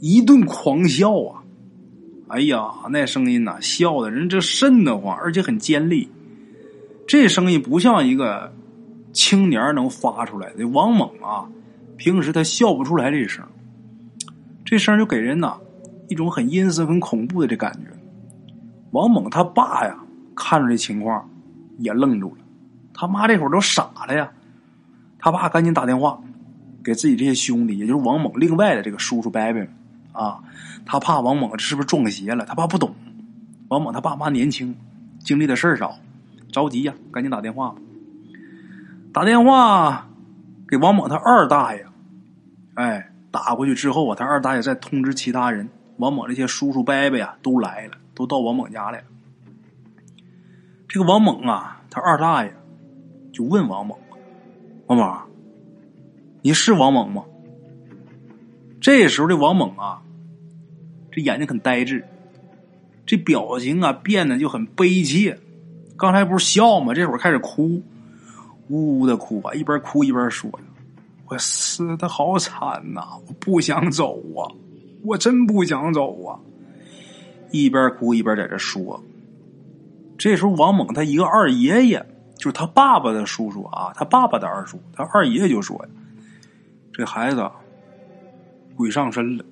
[0.00, 1.42] 一顿狂笑啊。
[2.28, 6.08] 哎呀，那声音呐，笑的人这瘆得慌，而且很尖利。
[7.06, 8.52] 这声音不像一个
[9.14, 10.68] 青年能发出来的。
[10.68, 11.48] 王猛啊，
[11.96, 13.42] 平时他笑不出来这声，
[14.62, 15.56] 这声就给人呐
[16.08, 17.88] 一种很阴森、很恐怖的这感觉。
[18.90, 19.98] 王猛他爸呀，
[20.36, 21.26] 看着这情况
[21.78, 22.42] 也愣住了，
[22.92, 24.30] 他妈这会儿都傻了呀。
[25.18, 26.20] 他爸赶紧打电话
[26.84, 29.68] 给自己这些兄弟，也就是王猛另外的这个叔叔伯伯们。
[30.18, 30.42] 啊，
[30.84, 32.44] 他怕王猛这是不是撞邪了？
[32.44, 32.92] 他爸不懂，
[33.68, 34.76] 王猛他爸妈年轻，
[35.20, 35.96] 经历的事儿少，
[36.50, 37.76] 着急呀，赶紧打电话。
[39.12, 40.08] 打电话
[40.68, 41.86] 给王猛他二大爷，
[42.74, 49.04] 哎，打过去之后啊，他二大爷再通知其他人，王猛这些叔叔伯伯呀都来了，都到王猛家来了。
[50.88, 52.52] 这个王猛啊，他二大爷
[53.32, 53.96] 就问王猛
[54.88, 55.16] ：“王猛，
[56.42, 57.24] 你是王猛吗？”
[58.80, 60.02] 这时候的王猛啊。
[61.20, 62.04] 眼睛很呆滞，
[63.06, 65.38] 这表情啊变得就很悲切。
[65.96, 66.94] 刚才不是笑吗？
[66.94, 67.82] 这会儿开始哭，
[68.68, 70.48] 呜呜的哭啊，一边哭一边说
[71.26, 74.46] ：“我死的好惨呐，我不想走啊，
[75.02, 76.38] 我真不想走啊。”
[77.50, 79.02] 一边哭一边在这说。
[80.16, 82.04] 这时候，王猛他一个二爷爷，
[82.36, 85.84] 就是他爸爸的叔叔啊，他爸爸的二叔，他二爷爷就说
[86.92, 87.50] ：“这孩子
[88.76, 89.44] 鬼上身了。”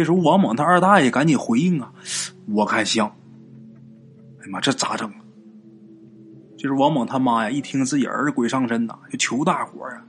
[0.00, 1.92] 这时候，王猛他二大爷赶紧回应啊！
[2.46, 3.06] 我看像。
[4.38, 5.12] 哎呀妈，这咋整
[6.56, 6.66] 就？
[6.66, 7.50] 是王猛他妈呀！
[7.50, 10.04] 一听自己儿子鬼上身呐，就求大伙儿啊，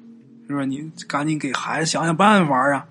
[0.47, 0.63] 是吧？
[0.63, 2.87] 你赶紧给孩子想想办法啊！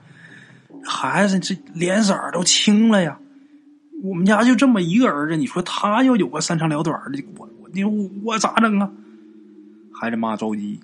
[0.85, 3.19] 孩子这脸色都青了呀！
[4.03, 7.91] 我们家就这么一个儿子，你说他要有个三长两短的，我我你说
[8.23, 8.93] 我咋整啊？
[9.91, 10.79] 孩子妈着急。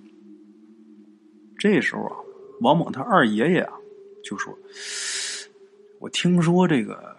[1.58, 2.16] 这时候啊，
[2.62, 3.74] 王猛他二爷爷啊
[4.24, 4.58] 就说。
[6.00, 7.16] 我听说这个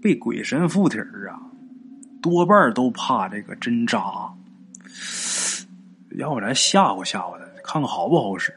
[0.00, 1.38] 被鬼神附体啊，
[2.22, 4.32] 多半都怕这个针扎。
[6.16, 8.54] 要不咱吓唬吓唬他，看看好不好使。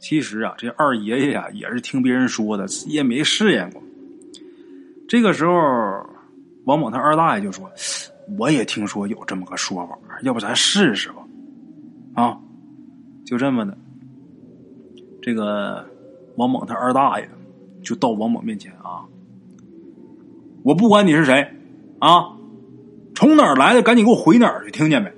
[0.00, 3.82] 其实啊，这二爷爷呀也是听别人说的，也没试验过。
[5.08, 6.06] 这个时候，
[6.64, 7.68] 王猛他二大爷就说
[8.38, 11.16] ：“我也听说有这么个说法，要不咱试试吧？”
[12.14, 12.38] 啊，
[13.26, 13.76] 就这么的。
[15.20, 15.84] 这个
[16.36, 17.28] 王猛他二大爷
[17.82, 19.06] 就到王猛面前啊，
[20.62, 21.48] 我不管你是谁
[21.98, 22.36] 啊，
[23.14, 25.12] 从哪儿来的，赶紧给我回哪儿去，听见没？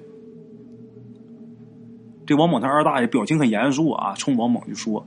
[2.26, 5.06] 这王猛他二大爷表情很严肃啊，冲王猛就说：“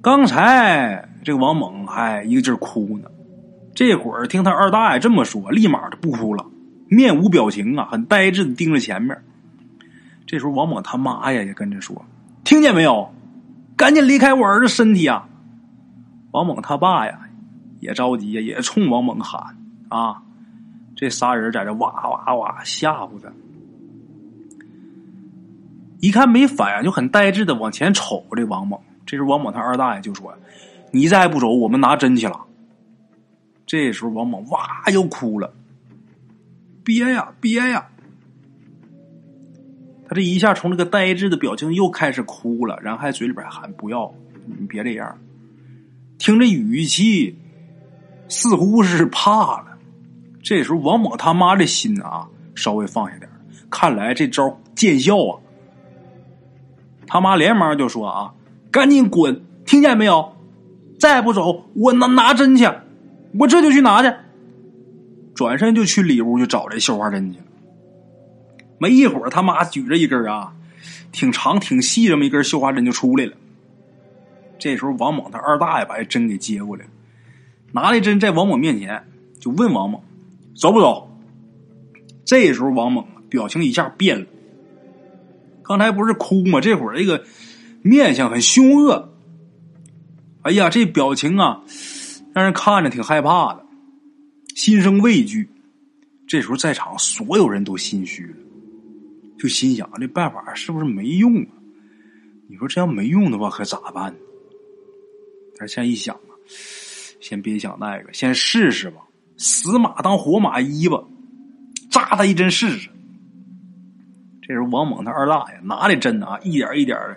[0.00, 3.10] 刚才这个王猛还一个劲儿哭呢，
[3.74, 6.46] 这会儿听他二大爷这么说，立马就不哭了，
[6.88, 9.16] 面无表情啊，很呆滞的盯着前面。
[10.24, 12.04] 这时候王猛他妈呀也跟着说：
[12.44, 13.10] 听见没有？
[13.76, 15.28] 赶紧离开我儿子身体啊！
[16.32, 17.28] 王猛他爸呀
[17.80, 19.56] 也着急呀，也冲王猛喊
[19.88, 20.22] 啊！
[20.96, 23.32] 这仨人在这哇哇哇吓唬他。”
[26.00, 28.24] 一看没反应，就很呆滞的往前瞅。
[28.34, 30.34] 这王猛，这时王猛他二大爷就说
[30.90, 32.40] ：“你再不走，我们拿针去了。”
[33.66, 35.52] 这时候王猛哇又哭了，
[36.82, 37.86] 憋呀憋呀。
[40.08, 44.12] 他这一下从这个呆滞的表情又开始哭了，然后还嘴里边喊：“不要，
[44.46, 45.18] 你别这样。”
[46.22, 47.36] 听这语气，
[48.28, 49.76] 似乎是怕了。
[50.40, 53.28] 这时候王猛他妈的心啊稍微放下点
[53.68, 55.40] 看来这招见效啊。
[57.08, 58.34] 他妈连忙就说：“啊，
[58.70, 59.42] 赶紧滚！
[59.66, 60.32] 听见没有？
[60.96, 62.70] 再不走，我拿拿针去！
[63.40, 64.16] 我这就去拿去。”
[65.34, 67.44] 转身就去里屋去找这绣花针去了。
[68.78, 70.52] 没一会儿，他妈举着一根啊，
[71.10, 73.32] 挺长挺细这么一根绣花针就出来了。
[74.62, 76.86] 这时候，王猛他二大爷把这针给接过来，
[77.72, 79.04] 拿那针在王猛面前
[79.40, 80.00] 就问王猛
[80.54, 81.10] ：“走不走？”
[82.24, 84.26] 这时候，王猛表情一下变了。
[85.64, 86.60] 刚才不是哭吗？
[86.60, 87.24] 这会儿这个
[87.82, 89.12] 面相很凶恶。
[90.42, 91.64] 哎呀，这表情啊，
[92.32, 93.64] 让人看着挺害怕的，
[94.54, 95.48] 心生畏惧。
[96.28, 98.36] 这时候在场所有人都心虚了，
[99.36, 101.50] 就心想：这办法是不是没用啊？
[102.48, 104.12] 你说这要没用的话，可咋办？
[104.12, 104.18] 呢
[105.56, 106.32] 他现在一想啊，
[107.20, 109.00] 先别想那个，先试试吧。
[109.36, 111.02] 死马当活马医吧，
[111.90, 112.88] 扎他一针试试。
[114.40, 117.16] 这时候，王猛他二大爷拿的针啊，一点一点的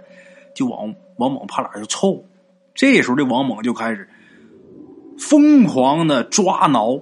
[0.56, 2.24] 就往王猛怕哪就凑。
[2.74, 4.08] 这时候，这王猛就开始
[5.18, 7.00] 疯狂的抓挠，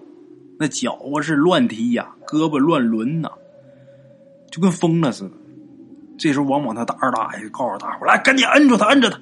[0.59, 3.31] 那脚啊是乱踢呀，胳膊乱抡呐，
[4.49, 5.31] 就跟疯了似的。
[6.17, 9.19] 这时候，王猛他大二大爷告诉大伙来赶紧摁住他，摁着他。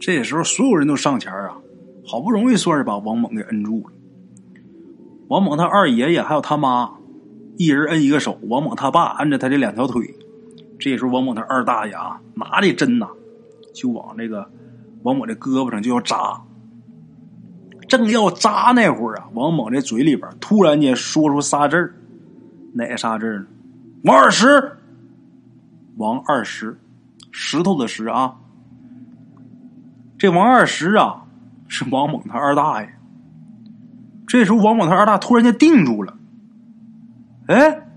[0.00, 1.58] 这时候，所有人都上前啊，
[2.06, 3.92] 好不容易算是把王猛给摁住了。
[5.28, 6.94] 王猛他二爷爷还有他妈。
[7.58, 10.14] 一人摁一个手，王猛他爸按着他这两条腿。
[10.78, 13.06] 这时候，王猛他二大爷啊，拿着针呐，
[13.74, 14.50] 就往这个
[15.02, 16.40] 王猛的胳膊上就要扎。
[17.86, 21.94] 正要扎那会儿啊，王猛这嘴里边突然间说出仨字儿，
[22.72, 23.46] 哪仨字呢？
[24.04, 24.72] 王二石，
[25.98, 26.78] 王二石，
[27.30, 28.36] 石头的石啊。
[30.20, 31.24] 这王二石啊，
[31.66, 32.90] 是王猛他二大爷。
[34.26, 36.14] 这时候，王猛他二大突然间定住了。
[37.46, 37.88] 哎，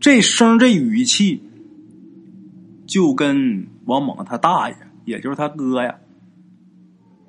[0.00, 1.42] 这声这语气，
[2.86, 5.96] 就跟王猛他大爷，也就是他哥呀，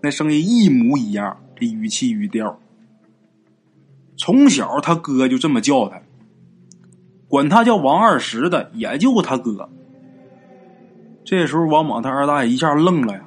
[0.02, 1.36] 那声音一模一样。
[1.58, 2.58] 这语气语调，
[4.16, 6.02] 从小他哥就这么叫他，
[7.28, 9.70] 管他叫王二石的，也就他哥。
[11.26, 13.22] 这时候，王猛他二大爷一下愣了呀，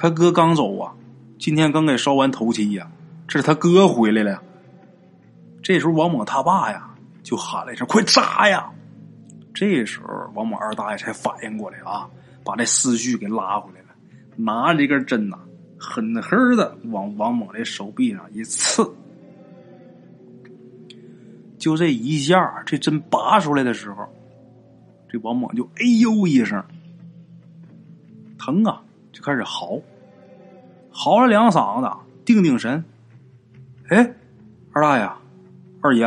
[0.00, 0.94] 他哥刚走啊，
[1.40, 2.88] 今天刚给烧完头七呀，
[3.26, 4.40] 这是他哥回来了。
[5.60, 6.84] 这时候，王猛他爸呀。
[7.20, 8.70] 就喊了一声：“快扎呀！”
[9.52, 12.08] 这时候，王猛二大爷才反应过来啊，
[12.42, 13.88] 把这思绪给拉回来了，
[14.34, 15.36] 拿着这根针呐，
[15.78, 18.88] 狠狠的往王猛的手臂上一刺。
[21.58, 24.06] 就这一下，这针拔出来的时候，
[25.10, 26.64] 这王猛就“哎呦”一声，
[28.38, 28.80] 疼啊，
[29.28, 29.78] 开始嚎，
[30.90, 32.82] 嚎了两嗓子，定定神。
[33.90, 34.10] 哎，
[34.72, 35.10] 二大爷，
[35.82, 36.06] 二爷。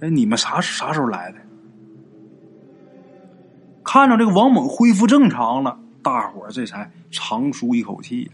[0.00, 1.38] 哎，你们啥啥时候来的？
[3.84, 8.30] 看着这个王猛恢复正常了，大伙儿这才长舒一口气。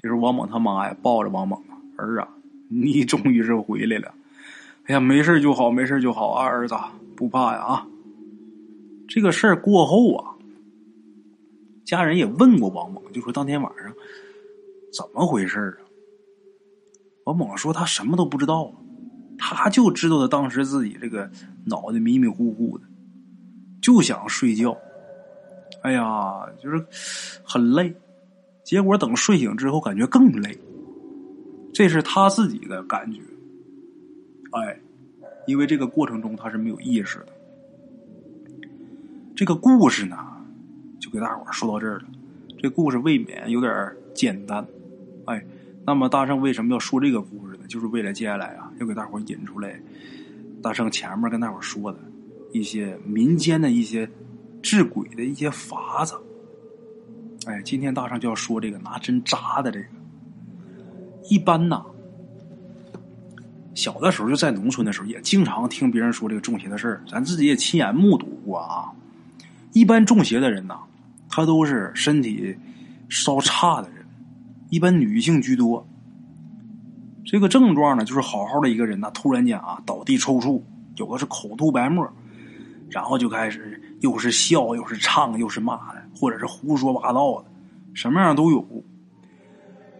[0.00, 1.62] 这时候，王猛他妈呀抱着王猛，
[1.98, 2.28] 儿啊，
[2.70, 4.14] 你终于是回来了。
[4.86, 6.74] 哎呀，没事就好，没事就好啊，儿子
[7.14, 7.86] 不怕呀啊。
[9.06, 10.33] 这个事儿过后啊，
[11.84, 13.94] 家人也问过王猛，就说当天晚上
[14.92, 15.84] 怎么回事啊？
[17.24, 18.72] 王猛说他什么都不知道。
[19.36, 21.28] 他就知道他当时自己这个
[21.66, 22.84] 脑袋迷迷糊糊的，
[23.82, 24.78] 就想睡觉。
[25.82, 26.86] 哎呀，就是
[27.42, 27.92] 很累，
[28.62, 30.56] 结果等睡醒之后，感觉更累。
[31.74, 33.20] 这是他自己的感觉。
[34.52, 34.78] 哎，
[35.46, 37.26] 因为这个过程中他是没有意识的。
[39.34, 40.16] 这个故事呢，
[41.04, 42.04] 就给大伙说到这儿了。
[42.58, 44.66] 这故事未免有点简单，
[45.26, 45.44] 哎，
[45.84, 47.64] 那么大圣为什么要说这个故事呢？
[47.68, 49.78] 就是为了接下来啊，要给大伙引出来
[50.62, 51.98] 大圣前面跟大伙说的
[52.52, 54.08] 一些民间的一些
[54.62, 56.14] 治鬼的一些法子。
[57.44, 59.86] 哎，今天大圣就要说这个拿针扎的这个。
[61.28, 61.84] 一般呐，
[63.74, 68.90] 小的时候就在农村的时候，也经常听别人说这个中邪的事儿，咱自己也亲眼目睹过啊。
[69.72, 70.78] 一般中邪的人呐，
[71.36, 72.56] 他都是身体
[73.08, 74.06] 稍差的人，
[74.70, 75.84] 一般女性居多。
[77.24, 80.62] 这个症状呢，就是好好的一个人呐，突然间啊倒地抽搐，
[80.94, 82.08] 有的是口吐白沫，
[82.88, 87.50] 然后就开始又是笑又是唱又是骂的，或者是胡说八道的，
[87.94, 88.64] 什么样都有。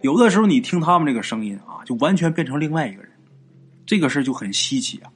[0.03, 3.11] 有的时候你听他们这个声音啊，就完全变成另外一个人，
[3.85, 5.11] 这个事就很稀奇啊。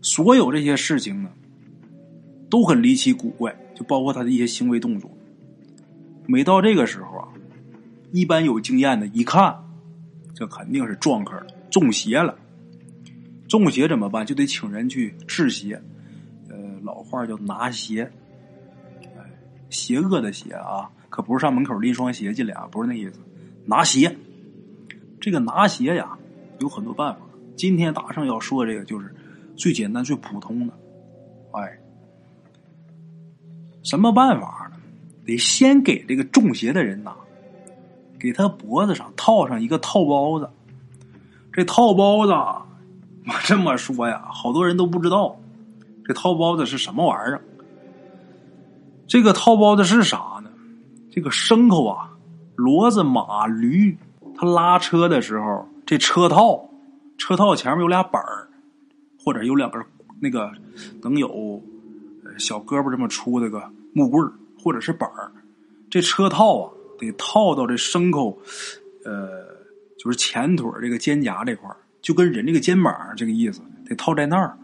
[0.00, 1.28] 所有这些事情呢。
[2.48, 5.10] 都很离奇古怪，就包括他的一些行为动作。
[6.26, 7.28] 每到这个时候啊，
[8.12, 9.56] 一般有经验的一看，
[10.34, 12.38] 这肯定是撞客了，中邪了。
[13.48, 14.24] 中邪怎么办？
[14.24, 15.74] 就得请人去治邪。
[16.48, 18.10] 呃，老话叫拿邪，
[19.68, 23.20] 邪恶的邪啊，可不是上门口拎双鞋进来啊，不是那意思。
[23.64, 24.16] 拿邪，
[25.20, 26.16] 这个拿邪呀，
[26.60, 27.20] 有很多办法。
[27.56, 29.14] 今天大圣要说这个，就是
[29.56, 30.72] 最简单、最普通的，
[31.52, 31.81] 哎。
[33.82, 34.76] 什么办法呢？
[35.24, 37.12] 得先给这个中邪的人呐，
[38.18, 40.48] 给他脖子上套上一个套包子。
[41.52, 45.36] 这套包子，我 这么说呀，好多人都不知道，
[46.04, 47.42] 这套包子是什么玩意儿。
[49.06, 50.50] 这个套包子是啥呢？
[51.10, 52.10] 这个牲口啊，
[52.56, 53.96] 骡子、马、驴，
[54.34, 56.68] 他拉车的时候，这车套，
[57.18, 58.48] 车套前面有俩板儿，
[59.22, 59.84] 或者有两根
[60.20, 60.50] 那个
[61.02, 61.62] 能有。
[62.38, 63.62] 小胳膊这么粗的个
[63.92, 64.30] 木棍
[64.62, 65.32] 或者是板儿，
[65.90, 68.38] 这车套啊得套到这牲口，
[69.04, 69.44] 呃，
[69.98, 71.68] 就是前腿这个肩胛这块
[72.00, 74.56] 就跟人这个肩膀这个意思，得套在那儿。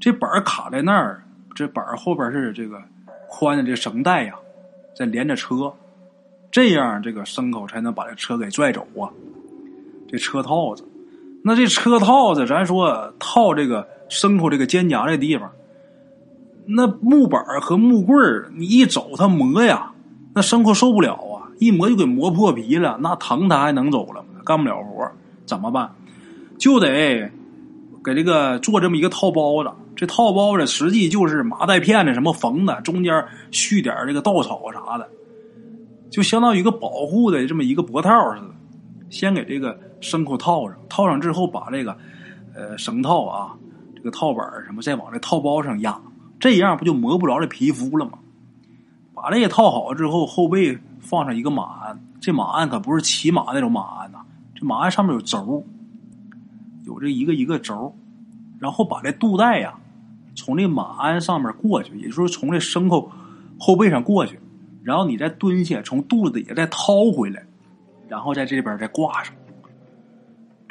[0.00, 1.22] 这板儿卡在那儿，
[1.54, 2.82] 这板儿后边是这个
[3.28, 4.34] 宽的这绳带呀，
[4.96, 5.72] 再连着车，
[6.50, 9.08] 这样这个牲口才能把这车给拽走啊。
[10.08, 10.84] 这车套子，
[11.44, 15.50] 那这车套子，咱说套这个牲口这个肩胛这地方。
[16.66, 18.20] 那木板和木棍
[18.56, 19.92] 你一走它磨呀，
[20.34, 21.50] 那牲口受不了啊！
[21.58, 24.40] 一磨就给磨破皮了，那疼他还能走了吗？
[24.44, 25.10] 干不了活，
[25.44, 25.90] 怎么办？
[26.58, 27.30] 就得
[28.04, 29.70] 给这个做这么一个套包子。
[29.94, 35.08] 这套包子实际就是麻袋片子什么缝的，中间续点这个稻草啥的，
[36.10, 38.46] 就相当于一个保护的这么一个脖套似的。
[39.10, 41.96] 先给这个牲口套上，套上之后把这个
[42.54, 43.54] 呃绳套啊，
[43.94, 46.00] 这个套板什么再往这套包上压。
[46.42, 48.18] 这样不就磨不着这皮肤了吗？
[49.14, 52.04] 把这个套好之后，后背放上一个马鞍。
[52.20, 54.18] 这马鞍可不是骑马那种马鞍呐，
[54.52, 55.64] 这马鞍上面有轴，
[56.84, 57.94] 有这一个一个轴。
[58.58, 59.72] 然后把这肚带呀，
[60.34, 63.08] 从这马鞍上面过去，也就是从这牲口
[63.56, 64.40] 后背上过去，
[64.82, 67.40] 然后你再蹲下，从肚子底下再掏回来，
[68.08, 69.32] 然后在这边再挂上。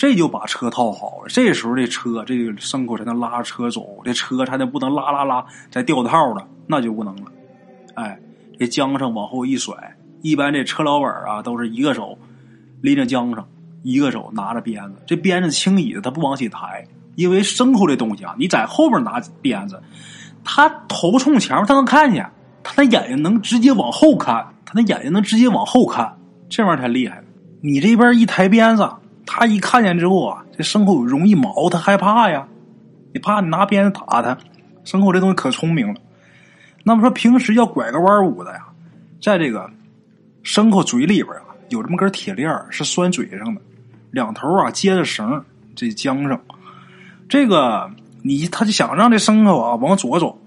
[0.02, 7.26] 这就把车套好了，这时候这车这个牲口才能拉着车走，这车才能不能拉拉拉再掉套了，那就不能了。
[7.94, 8.20] 哎，
[8.58, 12.18] 这缰绳往后一甩，一般这车老板啊都是一个手
[12.82, 13.46] 拎着缰绳，
[13.84, 16.84] 一个手拿着鞭子，这鞭子轻椅子他不往起抬，
[17.14, 19.80] 因为牲口这东西啊，你在后边拿鞭子，
[20.44, 22.28] 他头冲前面，他能看见，
[22.64, 26.18] 他的眼睛能直接往后看，他的眼睛能直接往后看，
[26.50, 27.24] 这玩意儿才厉害。
[27.62, 28.90] 你这边一抬鞭子。
[29.26, 32.48] 他一看见之后啊，这牲口容易毛，他害怕呀。
[33.14, 34.38] 你怕你拿鞭子打他，
[34.86, 36.00] 牲口这东西可聪明了。
[36.86, 38.68] 那么说平时要拐个弯舞的呀，
[39.22, 39.70] 在这个
[40.46, 43.62] 牲口嘴里边啊，有这么根铁链是拴嘴上的，
[44.12, 45.44] 两头啊接着绳，
[45.76, 46.40] 这缰绳。
[47.28, 47.92] 这个
[48.22, 50.40] 你他就想让这牲口啊往左走，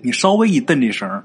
[0.00, 1.22] 你稍微一蹬这绳，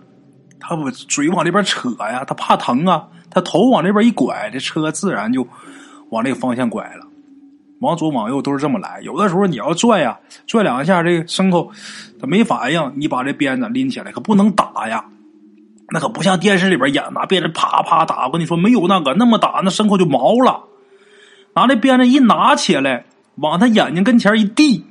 [0.59, 5.47] 他不嘴往这边扯呀，他怕疼啊，他头往这边一拐，这车自然就。
[6.13, 7.07] 往这个方向拐了，
[7.79, 9.01] 往左往右都是这么来。
[9.01, 11.71] 有的时候你要拽呀，拽两下，这个牲口
[12.21, 15.03] 它没反应，你把这鞭子拎起来，可不能打呀。
[15.89, 18.27] 那可不像电视里边演，拿鞭子啪啪打。
[18.27, 20.63] 我跟你说，没有那个那么打，那牲口就毛了。
[21.55, 23.05] 拿这鞭子一拿起来，
[23.35, 24.85] 往他眼睛跟前一递，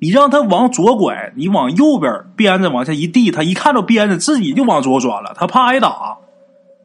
[0.00, 6.16] 你让他往左拐，你往右边鞭子往下一递，他一看到鞭子自己就往左转了，他怕挨打。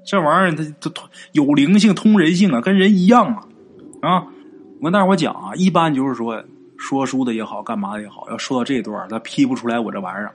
[0.04, 3.44] 这玩意儿它它通有灵性、通人性啊，跟人一样啊
[4.02, 4.28] 啊！
[4.80, 6.44] 我跟大伙讲啊，一般就是说
[6.76, 10.34] 说书的也好，干嘛的也好，要说到这段他批不出来我这玩意儿。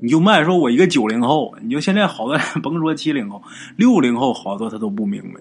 [0.00, 3.40] 你就卖说我一个九零后，你就现在好多人 甭说七零后，
[3.76, 5.40] 六零后好多他都不明白，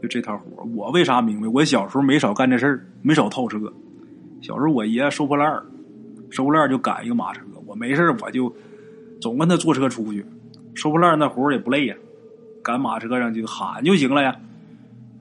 [0.00, 1.48] 就这套活我为啥明白？
[1.48, 3.58] 我小时候没少干这事儿，没少套车。
[4.40, 5.60] 小时候我爷收破烂
[6.30, 8.54] 收破烂就赶一个马车，我没事我就
[9.20, 10.24] 总跟他坐车出去。
[10.74, 11.96] 收破烂那活也不累呀，
[12.62, 14.36] 赶马车上就喊就行了呀。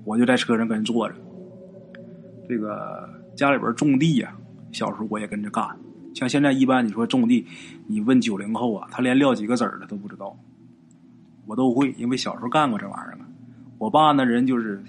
[0.05, 1.15] 我就在车上跟人坐着。
[2.47, 4.33] 这个家里边种地呀，
[4.71, 5.67] 小时候我也跟着干。
[6.13, 7.45] 像现在一般你说种地，
[7.87, 10.37] 你问九零后啊，他连撂几个子儿的都不知道。
[11.45, 13.25] 我都会，因为小时候干过这玩意儿啊。
[13.77, 14.81] 我爸那人就是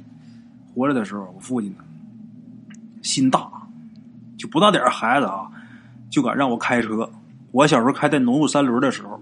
[0.72, 1.78] 活着的时候，我父亲呢
[3.02, 3.50] 心大，
[4.36, 5.50] 就不大点孩子啊，
[6.10, 7.10] 就敢让我开车。
[7.50, 9.20] 我小时候开在农用三轮的时候，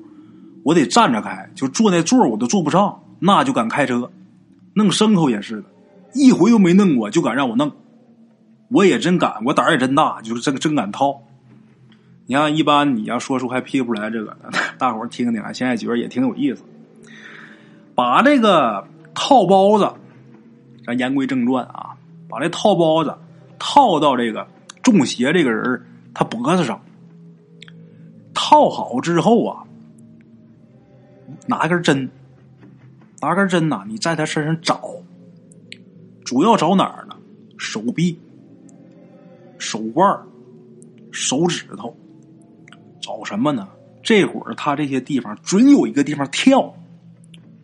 [0.63, 4.11] 我得站着开，就坐那座我都坐不上，那就敢开车。
[4.75, 5.65] 弄牲口也是的，
[6.15, 7.71] 一回都没弄过，就敢让我弄。
[8.73, 11.23] 我也真敢，我胆儿也真大，就是真真敢套。
[12.27, 14.37] 你看，一般你要说出还批不出来这个，
[14.79, 16.63] 大伙儿听听啊，现在觉得也挺有意思。
[17.95, 19.93] 把这个套包子，
[20.87, 21.97] 咱言归正传啊，
[22.29, 23.15] 把这套包子
[23.59, 24.47] 套到这个
[24.83, 26.81] 中邪这个人他脖子上，
[28.33, 29.65] 套好之后啊，
[31.47, 32.09] 拿根针，
[33.21, 34.81] 拿根针呐，你在他身上找，
[36.25, 37.17] 主要找哪儿呢？
[37.59, 38.19] 手臂、
[39.63, 40.21] 手腕、
[41.13, 41.97] 手指头。
[43.01, 43.69] 找什么呢？
[44.03, 46.75] 这会儿他这些地方准有一个地方跳，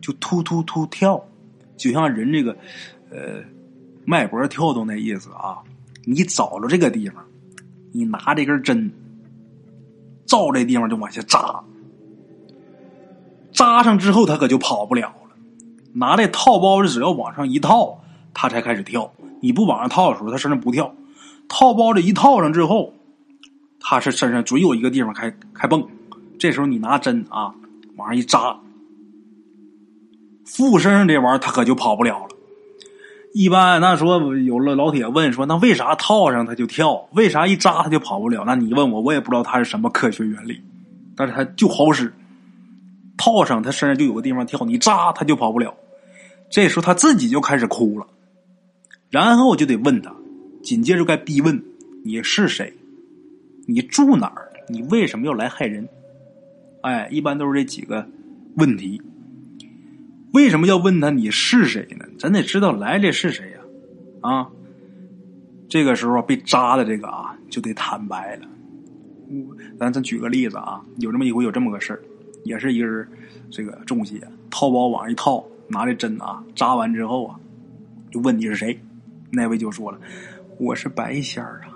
[0.01, 1.21] 就突突突跳，
[1.75, 2.55] 就像人这个
[3.11, 3.43] 呃
[4.05, 5.59] 脉搏跳动那意思啊。
[6.05, 7.25] 你找着这个地方，
[7.91, 8.91] 你拿这根针，
[10.25, 11.61] 照这地方就往下扎，
[13.51, 15.35] 扎上之后他可就跑不了了。
[15.93, 18.01] 拿这套包子只要往上一套，
[18.33, 19.13] 他才开始跳。
[19.41, 20.93] 你不往上套的时候，他身上不跳。
[21.49, 22.93] 套包子一套上之后。
[23.81, 25.87] 他是身上准有一个地方开开蹦，
[26.37, 27.55] 这时候你拿针啊
[27.95, 28.59] 往上一扎，
[30.45, 32.35] 附身上这玩意儿他可就跑不了了。
[33.33, 38.43] 一般那说有了老铁问说那为啥套上他就跳，为啥一扎他就跑不了？
[38.45, 40.61] 那你问我我也不知道他是什么科学原理，
[41.15, 42.13] 但是他就好使。
[43.17, 45.73] 套上他身上就有个地方跳，你扎他就跑不了。
[46.51, 48.07] 这时候他自己就开始哭了，
[49.09, 50.13] 然后就得问他，
[50.61, 51.63] 紧接着该逼问
[52.03, 52.73] 你是谁。
[53.65, 54.51] 你住哪儿？
[54.67, 55.87] 你为什么要来害人？
[56.81, 58.07] 哎，一般都是这几个
[58.55, 59.01] 问题。
[60.31, 62.05] 为什么要问他你是谁呢？
[62.17, 63.59] 咱得知道来这是谁呀？
[64.21, 64.49] 啊，
[65.67, 68.47] 这个时候被扎的这个啊，就得坦白了。
[69.79, 72.01] 咱咱举个例子啊，有这么一回，有这么个事儿，
[72.43, 73.07] 也是一个人
[73.51, 77.39] 这个中邪，套包往上一套，拿这针啊扎完之后啊，
[78.11, 78.79] 就问你是谁？
[79.31, 79.99] 那位就说了，
[80.59, 81.73] 我是白仙儿啊，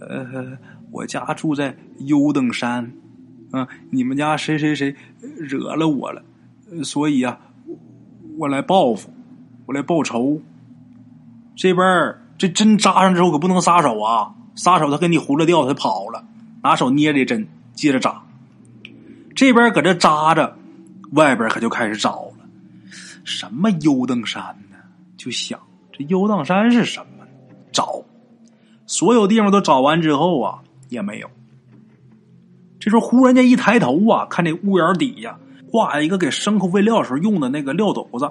[0.00, 0.58] 呃。
[0.90, 1.76] 我家住在
[2.06, 2.88] 优登山，
[3.50, 4.94] 啊，你们家谁谁谁
[5.36, 6.22] 惹了我了，
[6.84, 7.36] 所以啊，
[8.38, 9.12] 我来报复，
[9.66, 10.40] 我来报仇。
[11.56, 16.24] 这边这针扎上之后可不能撒手啊，撒手他给你糊了掉，他跑了，
[16.62, 18.22] 拿手捏这针接着扎。
[19.34, 20.56] 这边搁这扎着，
[21.10, 22.46] 外边可就开始找了，
[23.24, 24.40] 什么优登山
[24.70, 24.76] 呢？
[25.16, 25.58] 就想
[25.92, 27.13] 这优登山是什么？
[27.74, 28.02] 找，
[28.86, 30.60] 所有地方都找完之后啊。
[30.90, 31.28] 也没有。
[32.78, 35.36] 这时候忽然间一抬头啊，看这屋檐底下
[35.72, 38.30] 挂一个给牲口喂料时候用的那个料斗子。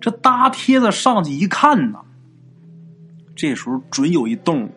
[0.00, 1.98] 这搭梯子上去一看呢，
[3.34, 4.70] 这时候准有一动物。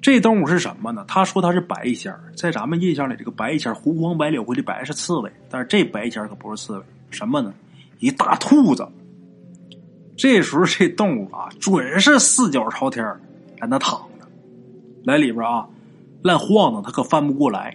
[0.00, 1.04] 这动物是什么呢？
[1.06, 7.54] 他说他是白仙，在咱们印象里，这个白仙儿胡黄白柳灰的白是刺猬，但是这白仙可不是刺猬，什么呢？
[8.00, 8.84] 一大兔子。
[10.22, 13.04] 这时候这动物啊，准是四脚朝天
[13.60, 14.28] 在那躺着。
[15.02, 15.68] 来里边啊，
[16.22, 17.74] 乱晃荡，它可翻不过来。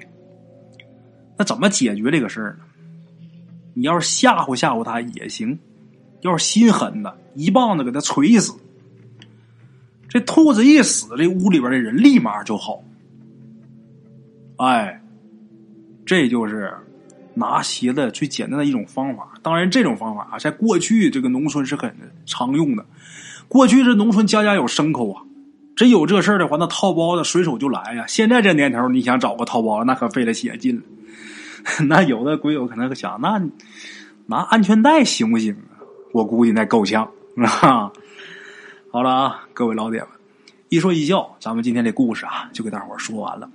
[1.38, 2.64] 那怎么解决这个事儿呢？
[3.74, 5.60] 你要是吓唬吓唬它也行，
[6.22, 8.54] 要是心狠的，一棒子给它锤死。
[10.08, 12.82] 这兔子一死，这屋里边的人立马就好。
[14.56, 15.02] 哎，
[16.06, 16.74] 这就是
[17.38, 19.30] 拿鞋的最简单的一种方法。
[19.42, 22.86] 当然，这种方法啊，在过去这个农村是很常用的。
[23.48, 25.24] 过去这农村家家有牲口啊。
[25.76, 28.04] 真有这事儿的话，那套包子随手就来呀！
[28.08, 30.82] 现在这年头，你想找个套包子，那可费了血劲了。
[31.88, 33.40] 那有的鬼友可能想，那
[34.26, 35.78] 拿安全带行不行啊？
[36.14, 37.08] 我估计那够呛
[37.62, 37.92] 啊！
[38.92, 40.10] 好了啊，各位老铁们。
[40.70, 43.48] 一说一笑，咱们今天这故事啊，就给大伙儿说完了。